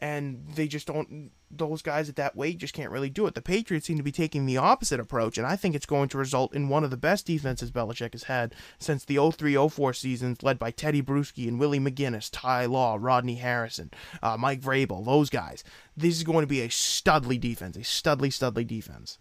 and 0.00 0.46
they 0.54 0.68
just 0.68 0.86
don't 0.86 1.30
those 1.50 1.80
guys 1.80 2.08
at 2.08 2.16
that 2.16 2.36
weight 2.36 2.58
just 2.58 2.74
can't 2.74 2.90
really 2.90 3.08
do 3.08 3.26
it. 3.26 3.34
The 3.34 3.40
Patriots 3.40 3.86
seem 3.86 3.96
to 3.96 4.02
be 4.02 4.12
taking 4.12 4.46
the 4.46 4.56
opposite 4.56 4.98
approach, 4.98 5.38
and 5.38 5.46
I 5.46 5.56
think 5.56 5.74
it's 5.74 5.86
going 5.86 6.08
to 6.08 6.18
result 6.18 6.54
in 6.54 6.68
one 6.68 6.84
of 6.84 6.90
the 6.90 6.96
best 6.96 7.26
defenses 7.26 7.70
Belichick 7.70 8.12
has 8.12 8.24
had 8.24 8.54
since 8.78 9.04
the 9.04 9.16
03-04 9.16 9.94
seasons, 9.94 10.42
led 10.42 10.58
by 10.58 10.72
Tedy 10.72 11.02
Bruschi 11.02 11.46
and 11.46 11.60
Willie 11.60 11.78
McGinest, 11.78 12.30
Ty 12.32 12.66
Law, 12.66 12.98
Rodney 13.00 13.36
Harrison, 13.36 13.90
uh, 14.22 14.36
Mike 14.36 14.60
Vrabel, 14.60 15.04
those 15.04 15.30
guys. 15.30 15.62
This 15.96 16.16
is 16.16 16.24
going 16.24 16.42
to 16.42 16.48
be 16.48 16.60
a 16.60 16.68
studly 16.68 17.40
defense, 17.40 17.76
a 17.76 17.80
studly, 17.80 18.28
studly 18.28 18.66
defense. 18.66 19.18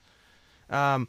Um, 0.70 1.08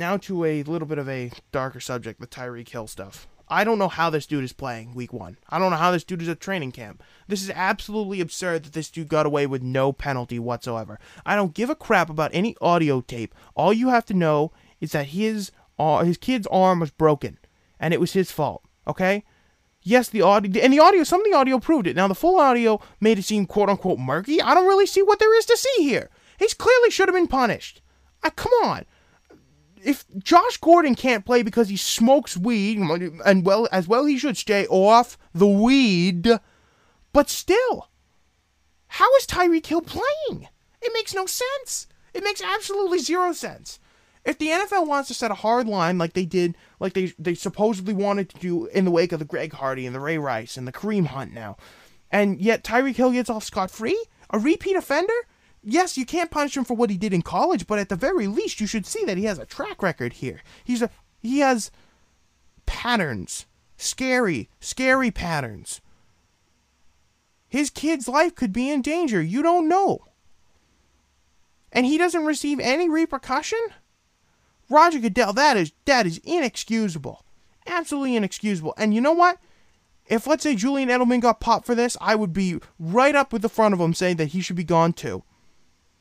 now 0.00 0.16
to 0.16 0.44
a 0.44 0.64
little 0.64 0.88
bit 0.88 0.98
of 0.98 1.08
a 1.08 1.30
darker 1.52 1.78
subject, 1.78 2.20
the 2.20 2.26
Tyreek 2.26 2.70
Hill 2.70 2.88
stuff. 2.88 3.28
I 3.46 3.62
don't 3.62 3.78
know 3.78 3.88
how 3.88 4.10
this 4.10 4.26
dude 4.26 4.44
is 4.44 4.52
playing 4.52 4.94
week 4.94 5.12
one. 5.12 5.36
I 5.48 5.58
don't 5.58 5.70
know 5.70 5.76
how 5.76 5.90
this 5.90 6.04
dude 6.04 6.22
is 6.22 6.28
at 6.28 6.40
training 6.40 6.72
camp. 6.72 7.02
This 7.28 7.42
is 7.42 7.50
absolutely 7.50 8.20
absurd 8.20 8.64
that 8.64 8.72
this 8.72 8.90
dude 8.90 9.08
got 9.08 9.26
away 9.26 9.46
with 9.46 9.62
no 9.62 9.92
penalty 9.92 10.38
whatsoever. 10.38 10.98
I 11.26 11.36
don't 11.36 11.54
give 11.54 11.68
a 11.68 11.74
crap 11.76 12.08
about 12.10 12.30
any 12.32 12.56
audio 12.60 13.00
tape. 13.00 13.34
All 13.54 13.72
you 13.72 13.88
have 13.90 14.04
to 14.06 14.14
know 14.14 14.52
is 14.80 14.92
that 14.92 15.08
his 15.08 15.52
uh, 15.78 16.04
his 16.04 16.16
kid's 16.16 16.46
arm 16.46 16.80
was 16.80 16.90
broken, 16.90 17.38
and 17.78 17.92
it 17.92 18.00
was 18.00 18.12
his 18.12 18.30
fault. 18.30 18.62
Okay. 18.86 19.24
Yes, 19.82 20.10
the 20.10 20.22
audio 20.22 20.62
and 20.62 20.72
the 20.72 20.78
audio. 20.78 21.04
Some 21.04 21.20
of 21.20 21.26
the 21.26 21.36
audio 21.36 21.58
proved 21.58 21.86
it. 21.86 21.96
Now 21.96 22.06
the 22.06 22.14
full 22.14 22.38
audio 22.38 22.80
made 23.00 23.18
it 23.18 23.24
seem 23.24 23.46
quote 23.46 23.68
unquote 23.68 23.98
murky. 23.98 24.40
I 24.40 24.54
don't 24.54 24.66
really 24.66 24.86
see 24.86 25.02
what 25.02 25.18
there 25.18 25.36
is 25.36 25.46
to 25.46 25.56
see 25.56 25.82
here. 25.82 26.10
He 26.38 26.46
clearly 26.48 26.90
should 26.90 27.08
have 27.08 27.14
been 27.14 27.26
punished. 27.26 27.82
Uh, 28.22 28.30
come 28.30 28.52
on 28.62 28.84
if 29.84 30.04
Josh 30.18 30.56
Gordon 30.58 30.94
can't 30.94 31.24
play 31.24 31.42
because 31.42 31.68
he 31.68 31.76
smokes 31.76 32.36
weed, 32.36 32.78
and 32.78 33.44
well, 33.44 33.68
as 33.72 33.88
well 33.88 34.04
he 34.06 34.18
should 34.18 34.36
stay 34.36 34.66
off 34.66 35.18
the 35.34 35.46
weed, 35.46 36.28
but 37.12 37.28
still, 37.28 37.88
how 38.88 39.14
is 39.16 39.26
Tyreek 39.26 39.66
Hill 39.66 39.82
playing? 39.82 40.48
It 40.82 40.92
makes 40.92 41.14
no 41.14 41.26
sense. 41.26 41.86
It 42.14 42.24
makes 42.24 42.42
absolutely 42.42 42.98
zero 42.98 43.32
sense. 43.32 43.78
If 44.24 44.38
the 44.38 44.48
NFL 44.48 44.86
wants 44.86 45.08
to 45.08 45.14
set 45.14 45.30
a 45.30 45.34
hard 45.34 45.66
line 45.66 45.96
like 45.96 46.12
they 46.12 46.26
did, 46.26 46.56
like 46.78 46.92
they 46.92 47.12
they 47.18 47.34
supposedly 47.34 47.94
wanted 47.94 48.28
to 48.30 48.38
do 48.38 48.66
in 48.66 48.84
the 48.84 48.90
wake 48.90 49.12
of 49.12 49.18
the 49.18 49.24
Greg 49.24 49.52
Hardy 49.54 49.86
and 49.86 49.94
the 49.94 50.00
Ray 50.00 50.18
Rice 50.18 50.56
and 50.56 50.68
the 50.68 50.72
Kareem 50.72 51.06
Hunt 51.06 51.32
now, 51.32 51.56
and 52.10 52.40
yet 52.40 52.64
Tyreek 52.64 52.96
Hill 52.96 53.12
gets 53.12 53.30
off 53.30 53.44
scot 53.44 53.70
free, 53.70 54.04
a 54.28 54.38
repeat 54.38 54.76
offender, 54.76 55.14
yes, 55.62 55.96
you 55.98 56.06
can't 56.06 56.30
punish 56.30 56.56
him 56.56 56.64
for 56.64 56.74
what 56.74 56.90
he 56.90 56.96
did 56.96 57.12
in 57.12 57.22
college, 57.22 57.66
but 57.66 57.78
at 57.78 57.88
the 57.88 57.96
very 57.96 58.26
least, 58.26 58.60
you 58.60 58.66
should 58.66 58.86
see 58.86 59.04
that 59.04 59.16
he 59.16 59.24
has 59.24 59.38
a 59.38 59.46
track 59.46 59.82
record 59.82 60.14
here. 60.14 60.40
He's 60.64 60.82
a 60.82 60.90
he 61.20 61.40
has 61.40 61.70
patterns, 62.66 63.46
scary, 63.76 64.48
scary 64.60 65.10
patterns. 65.10 65.80
His 67.48 67.68
kid's 67.68 68.08
life 68.08 68.34
could 68.34 68.52
be 68.52 68.70
in 68.70 68.80
danger. 68.80 69.20
You 69.20 69.42
don't 69.42 69.68
know. 69.68 70.04
And 71.72 71.84
he 71.84 71.98
doesn't 71.98 72.24
receive 72.24 72.60
any 72.60 72.88
repercussion? 72.88 73.58
Roger 74.68 75.00
Goodell, 75.00 75.32
that 75.32 75.56
is 75.56 75.72
that 75.84 76.06
is 76.06 76.20
inexcusable. 76.24 77.24
Absolutely 77.66 78.16
inexcusable. 78.16 78.74
And 78.76 78.94
you 78.94 79.00
know 79.00 79.12
what? 79.12 79.38
If 80.06 80.26
let's 80.26 80.42
say 80.42 80.54
Julian 80.54 80.88
Edelman 80.88 81.20
got 81.20 81.40
popped 81.40 81.66
for 81.66 81.74
this, 81.74 81.96
I 82.00 82.14
would 82.14 82.32
be 82.32 82.60
right 82.78 83.14
up 83.14 83.32
with 83.32 83.42
the 83.42 83.48
front 83.48 83.74
of 83.74 83.80
him 83.80 83.94
saying 83.94 84.16
that 84.16 84.28
he 84.28 84.40
should 84.40 84.56
be 84.56 84.64
gone 84.64 84.92
too. 84.92 85.22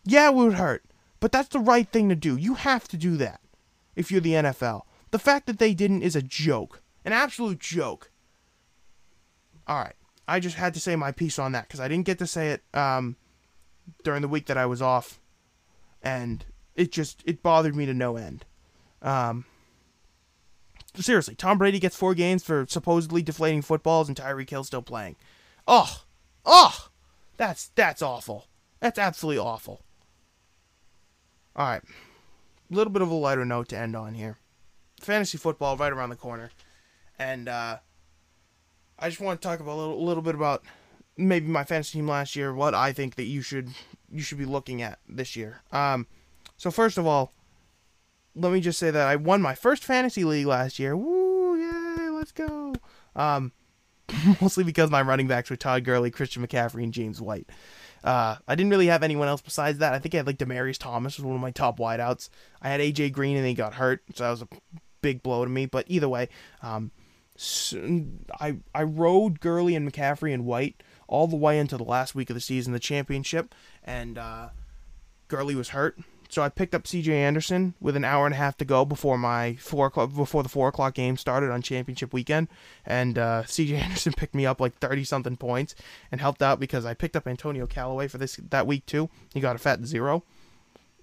Yeah, 0.10 0.30
it 0.30 0.34
would 0.34 0.56
hurt, 0.56 0.84
but 1.20 1.32
that's 1.32 1.50
the 1.50 1.60
right 1.60 1.88
thing 1.88 2.10
to 2.10 2.16
do. 2.16 2.36
You 2.36 2.56
have 2.56 2.88
to 2.88 2.98
do 2.98 3.16
that 3.18 3.42
if 3.96 4.10
you're 4.10 4.22
the 4.22 4.34
NFL. 4.34 4.82
The 5.12 5.20
fact 5.20 5.46
that 5.46 5.60
they 5.60 5.76
didn't 5.76 6.02
is 6.02 6.16
a 6.16 6.22
joke, 6.24 6.82
an 7.06 7.14
absolute 7.14 7.60
joke. 7.60 8.10
All 9.68 9.78
right, 9.78 9.94
I 10.28 10.40
just 10.40 10.56
had 10.56 10.74
to 10.74 10.80
say 10.80 10.96
my 10.96 11.12
piece 11.12 11.38
on 11.38 11.52
that 11.52 11.68
because 11.68 11.80
I 11.80 11.88
didn't 11.88 12.08
get 12.08 12.18
to 12.20 12.26
say 12.26 12.50
it 12.50 12.64
um, 12.74 13.18
during 14.04 14.24
the 14.24 14.28
week 14.28 14.48
that 14.48 14.58
I 14.58 14.66
was 14.66 14.82
off, 14.82 15.20
and 16.02 16.44
it 16.76 16.92
just 16.92 17.22
it 17.24 17.44
bothered 17.44 17.76
me 17.76 17.86
to 17.86 17.94
no 17.94 18.18
end. 18.18 18.46
Um, 19.04 19.46
seriously, 20.96 21.36
Tom 21.36 21.60
Brady 21.60 21.78
gets 21.78 21.96
four 21.96 22.16
games 22.16 22.44
for 22.44 22.66
supposedly 22.68 23.22
deflating 23.22 23.62
footballs, 23.62 24.08
and 24.08 24.18
Tyreek 24.18 24.50
Hill 24.50 24.64
still 24.64 24.82
playing. 24.82 25.18
Oh, 25.68 26.02
oh, 26.48 26.88
that's 27.38 27.68
that's 27.76 28.02
awful. 28.02 28.48
That's 28.80 28.98
absolutely 28.98 29.38
awful. 29.38 29.84
All 31.56 31.68
right. 31.68 31.82
A 32.72 32.76
little 32.76 32.92
bit 32.94 33.02
of 33.02 33.10
a 33.10 33.14
lighter 33.14 33.46
note 33.46 33.70
to 33.70 33.78
end 33.78 33.96
on 33.96 34.14
here. 34.14 34.38
Fantasy 35.02 35.38
football 35.38 35.78
right 35.78 35.92
around 35.92 36.10
the 36.10 36.16
corner. 36.16 36.52
And 37.18 37.50
uh, 37.50 37.78
I 38.98 39.10
just 39.10 39.22
want 39.22 39.42
to 39.42 39.48
talk 39.48 39.60
about 39.60 39.76
a 39.76 39.80
little, 39.80 40.06
little 40.06 40.24
bit 40.24 40.36
about 40.36 40.64
maybe 41.18 41.48
my 41.48 41.64
fantasy 41.64 42.00
team 42.00 42.08
last 42.08 42.36
year, 42.36 42.54
what 42.54 42.74
I 42.74 42.94
think 42.94 43.16
that 43.16 43.26
you 43.26 43.42
should 43.42 43.70
you 44.12 44.22
should 44.22 44.38
be 44.38 44.46
looking 44.46 44.82
at 44.82 45.00
this 45.08 45.36
year. 45.36 45.62
Um, 45.72 46.08
so 46.58 46.72
first 46.72 46.98
of 46.98 47.06
all, 47.06 47.34
let 48.36 48.52
me 48.52 48.62
just 48.62 48.80
say 48.80 48.92
that 48.92 49.08
I 49.08 49.16
won 49.16 49.42
my 49.42 49.56
first 49.56 49.84
fantasy 49.84 50.24
league 50.24 50.48
last 50.48 50.80
year. 50.80 50.96
Woo, 50.96 51.58
yay, 51.58 52.10
let's 52.10 52.32
go. 52.32 52.74
Um, 53.16 53.52
mostly 54.42 54.64
because 54.64 54.90
my 54.90 55.02
running 55.02 55.28
backs 55.28 55.50
were 55.50 55.56
Todd 55.56 55.84
Gurley, 55.84 56.12
Christian 56.12 56.46
McCaffrey, 56.46 56.84
and 56.84 56.94
James 56.94 57.22
White. 57.22 57.50
Uh, 58.04 58.38
I 58.48 58.56
didn't 58.56 58.72
really 58.72 58.88
have 58.88 59.04
anyone 59.04 59.28
else 59.28 59.42
besides 59.42 59.80
that. 59.80 59.94
I 59.94 60.00
think 60.00 60.14
I 60.14 60.18
had 60.18 60.28
like 60.28 60.38
Demaryius 60.38 60.78
Thomas 60.78 61.18
was 61.18 61.26
one 61.26 61.36
of 61.36 61.42
my 61.42 61.52
top 61.52 61.80
wideouts. 61.80 62.30
I 62.62 62.70
had 62.70 62.80
AJ 62.80 63.12
Green 63.14 63.38
and 63.38 63.46
he 63.46 63.54
got 63.54 63.76
hurt, 63.76 64.02
so 64.16 64.24
that 64.24 64.30
was 64.32 64.42
a 64.42 64.48
big 65.02 65.22
blow 65.24 65.44
to 65.44 65.52
me. 65.52 65.66
But 65.66 65.86
either 65.88 66.08
way, 66.10 66.30
um, 66.62 66.92
I 68.40 68.58
I 68.74 68.84
rode 68.84 69.40
Gurley 69.40 69.76
and 69.76 69.90
McCaffrey 69.90 70.34
and 70.34 70.46
White 70.46 70.84
all 71.08 71.28
the 71.28 71.36
way 71.36 71.58
into 71.58 71.78
the 71.78 71.84
last 71.84 72.14
week 72.16 72.30
of 72.30 72.36
the 72.36 72.42
season, 72.42 72.74
the 72.74 72.80
championship, 72.80 73.56
and 73.84 74.18
uh, 74.18 74.50
Gurley 75.28 75.56
was 75.56 75.70
hurt, 75.70 75.98
so 76.30 76.44
I 76.44 76.50
picked 76.50 76.76
up 76.76 76.86
C.J. 76.86 77.12
Anderson 77.12 77.74
with 77.82 77.96
an 77.96 78.06
hour 78.06 78.28
and 78.28 78.36
a 78.36 78.38
half 78.38 78.56
to 78.58 78.66
go 78.66 78.86
before 78.86 79.18
my 79.18 79.56
four 79.56 79.88
o'clock 79.88 80.14
before 80.16 80.44
the 80.44 80.50
four 80.50 80.68
o'clock 80.68 80.94
game 80.94 81.18
started 81.18 81.50
on 81.50 81.64
championship 81.64 82.14
weekend, 82.14 82.48
and 82.86 83.18
uh, 83.18 83.44
C.J. 83.48 83.76
Anderson 83.76 84.14
picked 84.14 84.36
me 84.36 84.46
up 84.46 84.62
like 84.62 84.78
thirty 84.78 85.04
something 85.04 85.36
points 85.36 85.74
and 86.12 86.22
helped 86.22 86.42
out 86.42 86.60
because 86.60 86.86
I 86.86 86.94
picked 86.94 87.16
up 87.16 87.28
Antonio 87.28 87.66
Callaway 87.66 88.08
for 88.08 88.20
this 88.20 88.36
that 88.50 88.68
week 88.68 88.86
too. 88.86 89.10
He 89.34 89.40
got 89.40 89.56
a 89.56 89.60
fat 89.60 89.84
zero, 89.86 90.24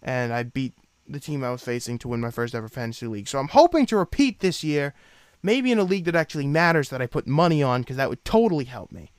and 0.00 0.32
I 0.32 0.44
beat 0.44 0.74
the 1.08 1.20
team 1.20 1.42
I 1.42 1.50
was 1.50 1.62
facing 1.62 1.98
to 1.98 2.08
win 2.08 2.20
my 2.20 2.30
first 2.30 2.54
ever 2.54 2.68
fantasy 2.68 3.06
league. 3.06 3.28
So 3.28 3.38
I'm 3.38 3.48
hoping 3.48 3.84
to 3.86 3.96
repeat 3.96 4.40
this 4.40 4.62
year, 4.62 4.94
maybe 5.42 5.72
in 5.72 5.78
a 5.78 5.84
league 5.84 6.04
that 6.04 6.16
actually 6.16 6.46
matters 6.46 6.88
that 6.90 7.02
I 7.02 7.06
put 7.06 7.26
money 7.26 7.62
on 7.62 7.82
because 7.82 7.96
that 7.96 8.08
would 8.08 8.24
totally 8.24 8.64
help 8.64 8.92
me. 8.92 9.10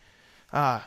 Uh, 0.53 0.81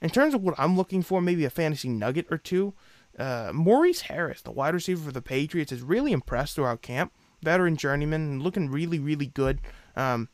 in 0.00 0.10
terms 0.10 0.34
of 0.34 0.42
what 0.42 0.54
I'm 0.58 0.76
looking 0.76 1.02
for, 1.02 1.20
maybe 1.20 1.44
a 1.44 1.50
fantasy 1.50 1.88
nugget 1.88 2.26
or 2.30 2.38
two. 2.38 2.74
Uh, 3.18 3.50
Maurice 3.52 4.02
Harris, 4.02 4.42
the 4.42 4.50
wide 4.50 4.74
receiver 4.74 5.04
for 5.04 5.12
the 5.12 5.22
Patriots, 5.22 5.70
has 5.70 5.82
really 5.82 6.12
impressed 6.12 6.56
throughout 6.56 6.82
camp. 6.82 7.12
Veteran 7.42 7.76
journeyman, 7.76 8.40
looking 8.40 8.70
really, 8.70 8.98
really 8.98 9.26
good. 9.26 9.60
Um, 9.96 10.28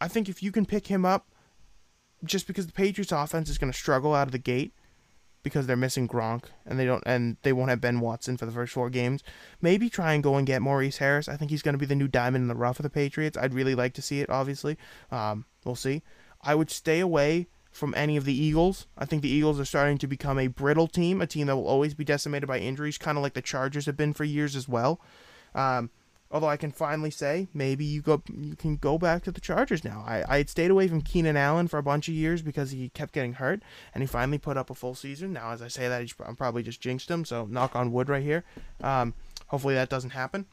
I 0.00 0.08
think 0.08 0.28
if 0.28 0.42
you 0.42 0.52
can 0.52 0.66
pick 0.66 0.88
him 0.88 1.04
up, 1.04 1.26
just 2.24 2.46
because 2.46 2.66
the 2.66 2.72
Patriots 2.72 3.12
offense 3.12 3.48
is 3.48 3.58
going 3.58 3.72
to 3.72 3.78
struggle 3.78 4.14
out 4.14 4.28
of 4.28 4.32
the 4.32 4.38
gate 4.38 4.72
because 5.42 5.66
they're 5.66 5.76
missing 5.76 6.06
Gronk 6.06 6.44
and 6.64 6.78
they 6.78 6.84
don't 6.84 7.02
and 7.04 7.36
they 7.42 7.52
won't 7.52 7.70
have 7.70 7.80
Ben 7.80 8.00
Watson 8.00 8.36
for 8.36 8.46
the 8.46 8.52
first 8.52 8.72
four 8.72 8.90
games. 8.90 9.22
Maybe 9.60 9.90
try 9.90 10.12
and 10.12 10.22
go 10.22 10.36
and 10.36 10.46
get 10.46 10.62
Maurice 10.62 10.98
Harris. 10.98 11.28
I 11.28 11.36
think 11.36 11.50
he's 11.50 11.62
going 11.62 11.74
to 11.74 11.78
be 11.78 11.86
the 11.86 11.96
new 11.96 12.08
diamond 12.08 12.42
in 12.42 12.48
the 12.48 12.54
rough 12.54 12.78
of 12.78 12.84
the 12.84 12.90
Patriots. 12.90 13.36
I'd 13.36 13.54
really 13.54 13.74
like 13.74 13.94
to 13.94 14.02
see 14.02 14.20
it. 14.20 14.30
Obviously, 14.30 14.78
um, 15.10 15.46
we'll 15.64 15.74
see. 15.74 16.02
I 16.42 16.54
would 16.54 16.70
stay 16.70 17.00
away 17.00 17.48
from 17.72 17.94
any 17.96 18.16
of 18.16 18.24
the 18.24 18.34
Eagles. 18.34 18.86
I 18.96 19.04
think 19.04 19.22
the 19.22 19.30
Eagles 19.30 19.58
are 19.58 19.64
starting 19.64 19.98
to 19.98 20.06
become 20.06 20.38
a 20.38 20.46
brittle 20.46 20.86
team, 20.86 21.20
a 21.20 21.26
team 21.26 21.48
that 21.48 21.56
will 21.56 21.66
always 21.66 21.94
be 21.94 22.04
decimated 22.04 22.46
by 22.46 22.58
injuries, 22.58 22.98
kind 22.98 23.18
of 23.18 23.22
like 23.22 23.34
the 23.34 23.42
Chargers 23.42 23.86
have 23.86 23.96
been 23.96 24.12
for 24.12 24.24
years 24.24 24.54
as 24.54 24.68
well. 24.68 25.00
Um, 25.54 25.90
Although 26.32 26.48
I 26.48 26.56
can 26.56 26.72
finally 26.72 27.10
say 27.10 27.48
maybe 27.52 27.84
you 27.84 28.00
go 28.00 28.22
you 28.34 28.56
can 28.56 28.76
go 28.76 28.96
back 28.96 29.22
to 29.24 29.30
the 29.30 29.40
Chargers 29.40 29.84
now. 29.84 30.02
I, 30.06 30.24
I 30.26 30.38
had 30.38 30.48
stayed 30.48 30.70
away 30.70 30.88
from 30.88 31.02
Keenan 31.02 31.36
Allen 31.36 31.68
for 31.68 31.76
a 31.76 31.82
bunch 31.82 32.08
of 32.08 32.14
years 32.14 32.40
because 32.40 32.70
he 32.70 32.88
kept 32.88 33.12
getting 33.12 33.34
hurt, 33.34 33.62
and 33.94 34.02
he 34.02 34.06
finally 34.06 34.38
put 34.38 34.56
up 34.56 34.70
a 34.70 34.74
full 34.74 34.94
season. 34.94 35.34
Now, 35.34 35.50
as 35.50 35.60
I 35.60 35.68
say 35.68 35.88
that, 35.88 36.10
I'm 36.24 36.34
probably 36.34 36.62
just 36.62 36.80
jinxed 36.80 37.10
him. 37.10 37.26
So 37.26 37.44
knock 37.44 37.76
on 37.76 37.92
wood 37.92 38.08
right 38.08 38.22
here. 38.22 38.44
Um, 38.80 39.12
hopefully 39.48 39.74
that 39.74 39.90
doesn't 39.90 40.10
happen. 40.10 40.46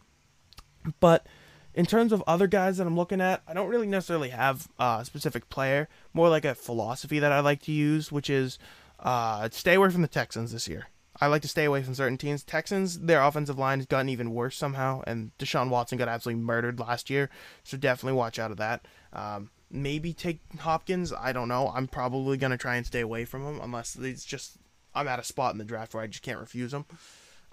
But 1.00 1.26
in 1.74 1.86
terms 1.86 2.12
of 2.12 2.24
other 2.26 2.48
guys 2.48 2.78
that 2.78 2.88
I'm 2.88 2.96
looking 2.96 3.22
at, 3.22 3.42
I 3.48 3.54
don't 3.54 3.70
really 3.70 3.88
necessarily 3.88 4.30
have 4.30 4.68
a 4.80 5.04
specific 5.06 5.50
player. 5.50 5.88
More 6.14 6.30
like 6.30 6.46
a 6.46 6.56
philosophy 6.56 7.20
that 7.20 7.32
I 7.32 7.40
like 7.40 7.62
to 7.64 7.72
use, 7.72 8.12
which 8.12 8.30
is 8.30 8.58
uh, 9.00 9.50
stay 9.52 9.76
away 9.76 9.90
from 9.90 10.02
the 10.02 10.08
Texans 10.08 10.52
this 10.52 10.68
year. 10.68 10.88
I 11.22 11.28
like 11.28 11.42
to 11.42 11.48
stay 11.48 11.66
away 11.66 11.84
from 11.84 11.96
certain 11.96 12.18
teams. 12.18 12.44
Texans, 12.44 13.00
their 13.00 13.22
offensive 13.22 13.60
line 13.60 13.80
has 13.80 13.86
gotten 13.86 14.10
even 14.10 14.34
worse 14.34 14.56
somehow, 14.56 15.04
and 15.06 15.32
Deshaun 15.38 15.70
Watson 15.70 15.98
got 15.98 16.08
absolutely 16.08 16.42
murdered 16.42 16.80
last 16.80 17.10
year, 17.10 17.30
so 17.64 17.78
definitely 17.78 18.18
watch 18.18 18.40
out 18.40 18.52
of 18.52 18.58
that. 18.58 18.86
Um, 19.12 19.50
maybe 19.70 20.14
take 20.14 20.40
Hopkins. 20.60 21.12
I 21.12 21.34
don't 21.34 21.50
know. 21.50 21.72
I'm 21.76 21.88
probably 21.88 22.38
gonna 22.38 22.58
try 22.58 22.78
and 22.78 22.86
stay 22.86 23.02
away 23.02 23.26
from 23.26 23.44
him 23.44 23.60
unless 23.62 23.98
it's 23.98 24.24
just 24.24 24.58
I'm 24.96 25.08
at 25.08 25.20
a 25.20 25.24
spot 25.24 25.54
in 25.54 25.58
the 25.58 25.66
draft 25.66 25.94
where 25.94 26.04
I 26.04 26.08
just 26.08 26.24
can't 26.24 26.40
refuse 26.40 26.74
him. 26.74 26.86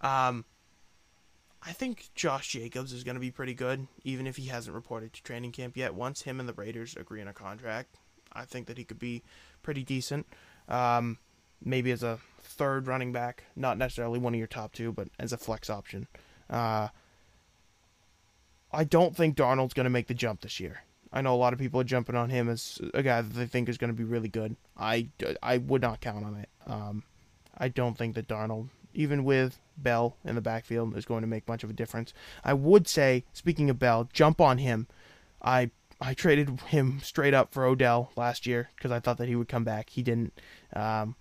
Um, 0.01 0.45
I 1.67 1.73
think 1.73 2.11
Josh 2.15 2.49
Jacobs 2.49 2.93
is 2.93 3.03
going 3.03 3.17
to 3.17 3.21
be 3.21 3.33
pretty 3.33 3.55
good, 3.55 3.89
even 4.05 4.29
if 4.29 4.37
he 4.37 4.47
hasn't 4.47 4.75
reported 4.75 5.13
to 5.15 5.23
training 5.23 5.51
camp 5.51 5.77
yet. 5.77 5.95
Once 5.95 6.23
him 6.23 6.39
and 6.39 6.49
the 6.49 6.53
Raiders 6.53 6.97
agree 6.97 7.21
on 7.21 7.27
a 7.27 7.33
contract, 7.33 7.97
I 8.33 8.45
think 8.45 8.69
that 8.69 8.79
he 8.79 8.85
could 8.85 9.01
be 9.01 9.25
pretty 9.65 9.83
decent. 9.83 10.27
Um, 10.69 11.19
maybe 11.65 11.91
as 11.91 12.05
a 12.05 12.21
third 12.41 12.87
running 12.87 13.13
back, 13.13 13.45
not 13.57 13.79
necessarily 13.79 14.21
one 14.21 14.33
of 14.33 14.39
your 14.39 14.47
top 14.47 14.75
two, 14.75 14.93
but 14.93 15.09
as 15.19 15.33
a 15.33 15.37
flex 15.37 15.69
option. 15.69 16.07
Uh, 16.49 16.89
I 18.73 18.85
don't 18.85 19.17
think 19.17 19.37
Darnold's 19.37 19.75
going 19.75 19.85
to 19.85 19.91
make 19.91 20.07
the 20.07 20.15
jump 20.15 20.43
this 20.43 20.61
year. 20.61 20.83
I 21.13 21.21
know 21.21 21.35
a 21.35 21.37
lot 21.37 21.53
of 21.53 21.59
people 21.59 21.81
are 21.81 21.85
jumping 21.85 22.15
on 22.15 22.31
him 22.31 22.49
as 22.49 22.81
a 22.95 23.03
guy 23.03 23.23
that 23.23 23.35
they 23.35 23.47
think 23.47 23.69
is 23.69 23.79
going 23.79 23.91
to 23.91 23.97
be 23.97 24.05
really 24.05 24.29
good. 24.29 24.55
I, 24.77 25.09
I 25.43 25.59
would 25.59 25.83
not 25.83 26.01
count 26.01 26.25
on 26.25 26.37
it. 26.37 26.49
Um, 26.67 27.03
I 27.59 27.69
don't 27.69 27.97
think 27.97 28.15
that 28.15 28.29
Darnold, 28.29 28.69
even 28.97 29.25
with 29.25 29.59
Bell 29.77 30.17
in 30.25 30.35
the 30.35 30.41
backfield, 30.41 30.97
is 30.97 31.05
going 31.05 31.21
to 31.21 31.27
make 31.29 31.47
much 31.47 31.63
of 31.63 31.71
a 31.71 31.75
difference. 31.75 32.13
I 32.45 32.55
would 32.55 32.89
say, 32.89 33.25
speaking 33.33 33.71
of 33.71 33.79
Bell, 33.79 34.09
jump 34.13 34.41
on 34.41 34.59
him. 34.59 34.89
I 35.43 35.71
I 36.01 36.15
traded 36.15 36.61
him 36.63 37.01
straight 37.03 37.35
up 37.35 37.53
for 37.53 37.65
Odell 37.65 38.11
last 38.17 38.47
year 38.47 38.71
because 38.77 38.91
I 38.91 39.01
thought 39.01 39.19
that 39.19 39.29
he 39.29 39.37
would 39.37 39.49
come 39.49 39.65
back. 39.65 39.91
He 39.91 40.03
didn't. 40.03 40.33
Um, 40.75 41.15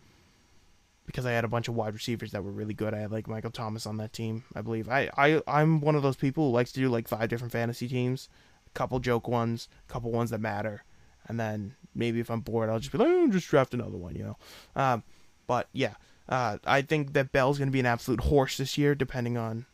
because 1.05 1.25
I 1.25 1.31
had 1.31 1.45
a 1.45 1.49
bunch 1.49 1.67
of 1.67 1.75
wide 1.75 1.93
receivers 1.93 2.31
that 2.31 2.43
were 2.43 2.51
really 2.51 2.73
good. 2.73 2.93
I 2.93 2.99
had 2.99 3.11
like 3.11 3.27
Michael 3.27 3.51
Thomas 3.51 3.85
on 3.85 3.97
that 3.97 4.11
team, 4.11 4.43
I 4.55 4.61
believe. 4.61 4.89
I, 4.89 5.09
I 5.15 5.41
I'm 5.47 5.79
one 5.81 5.95
of 5.95 6.01
those 6.01 6.15
people 6.15 6.47
who 6.47 6.55
likes 6.55 6.71
to 6.73 6.79
do 6.79 6.89
like 6.89 7.07
five 7.07 7.29
different 7.29 7.51
fantasy 7.51 7.87
teams, 7.87 8.27
a 8.65 8.71
couple 8.71 8.99
joke 8.99 9.27
ones, 9.27 9.69
a 9.87 9.91
couple 9.91 10.11
ones 10.11 10.31
that 10.31 10.41
matter, 10.41 10.83
and 11.27 11.39
then 11.39 11.75
maybe 11.93 12.19
if 12.19 12.29
I'm 12.29 12.41
bored, 12.41 12.69
I'll 12.69 12.79
just 12.79 12.91
be 12.91 12.97
like, 12.97 13.07
oh, 13.07 13.27
just 13.27 13.47
draft 13.47 13.73
another 13.73 13.97
one, 13.97 14.15
you 14.15 14.23
know. 14.23 14.37
Um, 14.75 15.03
but 15.47 15.69
yeah, 15.73 15.93
uh, 16.27 16.57
I 16.65 16.81
think 16.81 17.13
that 17.13 17.31
Bell's 17.31 17.57
going 17.57 17.69
to 17.69 17.73
be 17.73 17.79
an 17.79 17.85
absolute 17.85 18.21
horse 18.21 18.57
this 18.57 18.77
year, 18.77 18.95
depending 18.95 19.37
on 19.37 19.65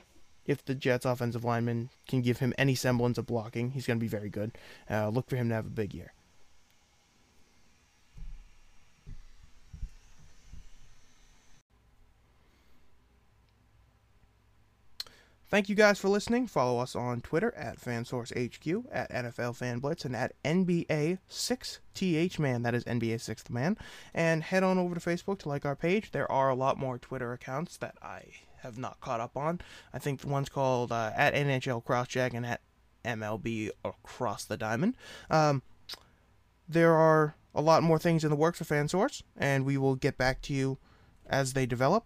if 0.46 0.66
the 0.66 0.76
Jets' 0.76 1.06
offensive 1.06 1.44
lineman 1.44 1.90
can 2.08 2.22
give 2.22 2.40
him 2.40 2.54
any 2.58 2.76
semblance 2.76 3.18
of 3.18 3.26
blocking. 3.26 3.72
He's 3.72 3.88
going 3.88 4.00
to 4.00 4.04
be 4.04 4.08
very 4.08 4.30
good. 4.30 4.52
Uh, 4.90 5.10
look 5.10 5.30
for 5.30 5.36
him 5.36 5.50
to 5.50 5.56
have 5.56 5.66
a 5.66 5.70
big 5.70 5.94
year. 5.94 6.14
Thank 15.52 15.68
you 15.68 15.76
guys 15.76 16.00
for 16.00 16.08
listening. 16.08 16.48
Follow 16.48 16.80
us 16.80 16.96
on 16.96 17.20
Twitter 17.20 17.54
at 17.58 17.78
FansourceHQ, 17.78 18.86
at 18.90 19.12
NFL 19.12 19.60
FanBlitz, 19.60 20.06
and 20.06 20.16
at 20.16 20.42
NBA6THMan. 20.44 22.64
That 22.64 22.74
is 22.74 22.86
NBA 22.86 23.16
6th 23.16 23.50
Man. 23.50 23.78
And 24.14 24.44
head 24.44 24.64
on 24.64 24.78
over 24.78 24.96
to 24.96 25.02
Facebook 25.02 25.40
to 25.40 25.50
like 25.50 25.66
our 25.66 25.76
page. 25.76 26.12
There 26.12 26.32
are 26.32 26.50
a 26.50 26.56
lot 26.56 26.78
more 26.78 26.98
Twitter 26.98 27.34
accounts 27.34 27.76
that 27.78 27.96
I 28.02 28.28
have 28.62 28.78
not 28.78 29.02
caught 29.02 29.20
up 29.20 29.36
on. 29.36 29.60
I 29.94 30.00
think 30.00 30.22
the 30.22 30.30
one's 30.30 30.48
called 30.48 30.94
uh, 30.94 31.12
at 31.18 31.34
NHL 31.34 31.84
Crosscheck 31.84 32.34
and 32.34 32.46
at 32.46 32.62
MLB 33.04 33.72
Across 33.84 34.46
the 34.46 34.56
Diamond. 34.56 34.96
Um, 35.30 35.64
there 36.66 36.94
are 36.94 37.36
a 37.54 37.62
lot 37.62 37.84
more 37.84 38.00
things 38.00 38.24
in 38.24 38.30
the 38.30 38.38
works 38.38 38.60
for 38.60 38.64
FanSource, 38.64 39.22
and 39.36 39.66
we 39.66 39.78
will 39.78 39.96
get 39.96 40.18
back 40.18 40.42
to 40.44 40.54
you 40.54 40.78
as 41.28 41.52
they 41.52 41.66
develop. 41.66 42.06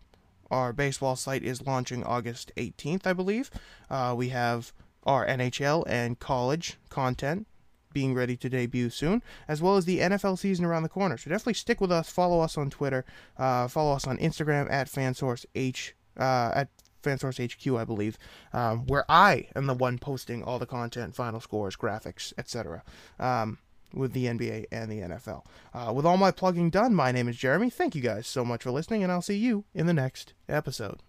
Our 0.51 0.73
baseball 0.73 1.15
site 1.15 1.43
is 1.43 1.65
launching 1.65 2.03
August 2.03 2.51
18th, 2.57 3.07
I 3.07 3.13
believe. 3.13 3.49
Uh, 3.89 4.13
we 4.17 4.29
have 4.29 4.73
our 5.03 5.25
NHL 5.25 5.83
and 5.87 6.19
college 6.19 6.77
content 6.89 7.47
being 7.93 8.13
ready 8.13 8.35
to 8.35 8.49
debut 8.49 8.89
soon, 8.89 9.23
as 9.47 9.61
well 9.61 9.77
as 9.77 9.85
the 9.85 9.99
NFL 9.99 10.37
season 10.37 10.65
around 10.65 10.83
the 10.83 10.89
corner. 10.89 11.17
So 11.17 11.29
definitely 11.29 11.53
stick 11.53 11.79
with 11.79 11.91
us. 11.91 12.09
Follow 12.09 12.41
us 12.41 12.57
on 12.57 12.69
Twitter. 12.69 13.05
Uh, 13.37 13.67
follow 13.67 13.95
us 13.95 14.05
on 14.05 14.17
Instagram 14.17 14.69
at 14.69 14.87
FansourceH 14.87 15.93
uh, 16.17 16.51
at 16.53 16.69
FanSource 17.01 17.39
HQ, 17.39 17.79
I 17.79 17.85
believe, 17.85 18.17
um, 18.51 18.85
where 18.87 19.05
I 19.09 19.47
am 19.55 19.67
the 19.67 19.73
one 19.73 19.97
posting 19.97 20.43
all 20.43 20.59
the 20.59 20.65
content, 20.65 21.15
final 21.15 21.39
scores, 21.39 21.75
graphics, 21.75 22.33
etc. 22.37 22.83
Um, 23.19 23.59
with 23.93 24.13
the 24.13 24.25
NBA 24.25 24.65
and 24.71 24.91
the 24.91 24.99
NFL. 24.99 25.43
Uh, 25.73 25.93
with 25.93 26.05
all 26.05 26.17
my 26.17 26.31
plugging 26.31 26.69
done, 26.69 26.93
my 26.93 27.11
name 27.11 27.27
is 27.27 27.37
Jeremy. 27.37 27.69
Thank 27.69 27.95
you 27.95 28.01
guys 28.01 28.27
so 28.27 28.43
much 28.43 28.63
for 28.63 28.71
listening, 28.71 29.03
and 29.03 29.11
I'll 29.11 29.21
see 29.21 29.37
you 29.37 29.65
in 29.73 29.87
the 29.87 29.93
next 29.93 30.33
episode. 30.49 31.01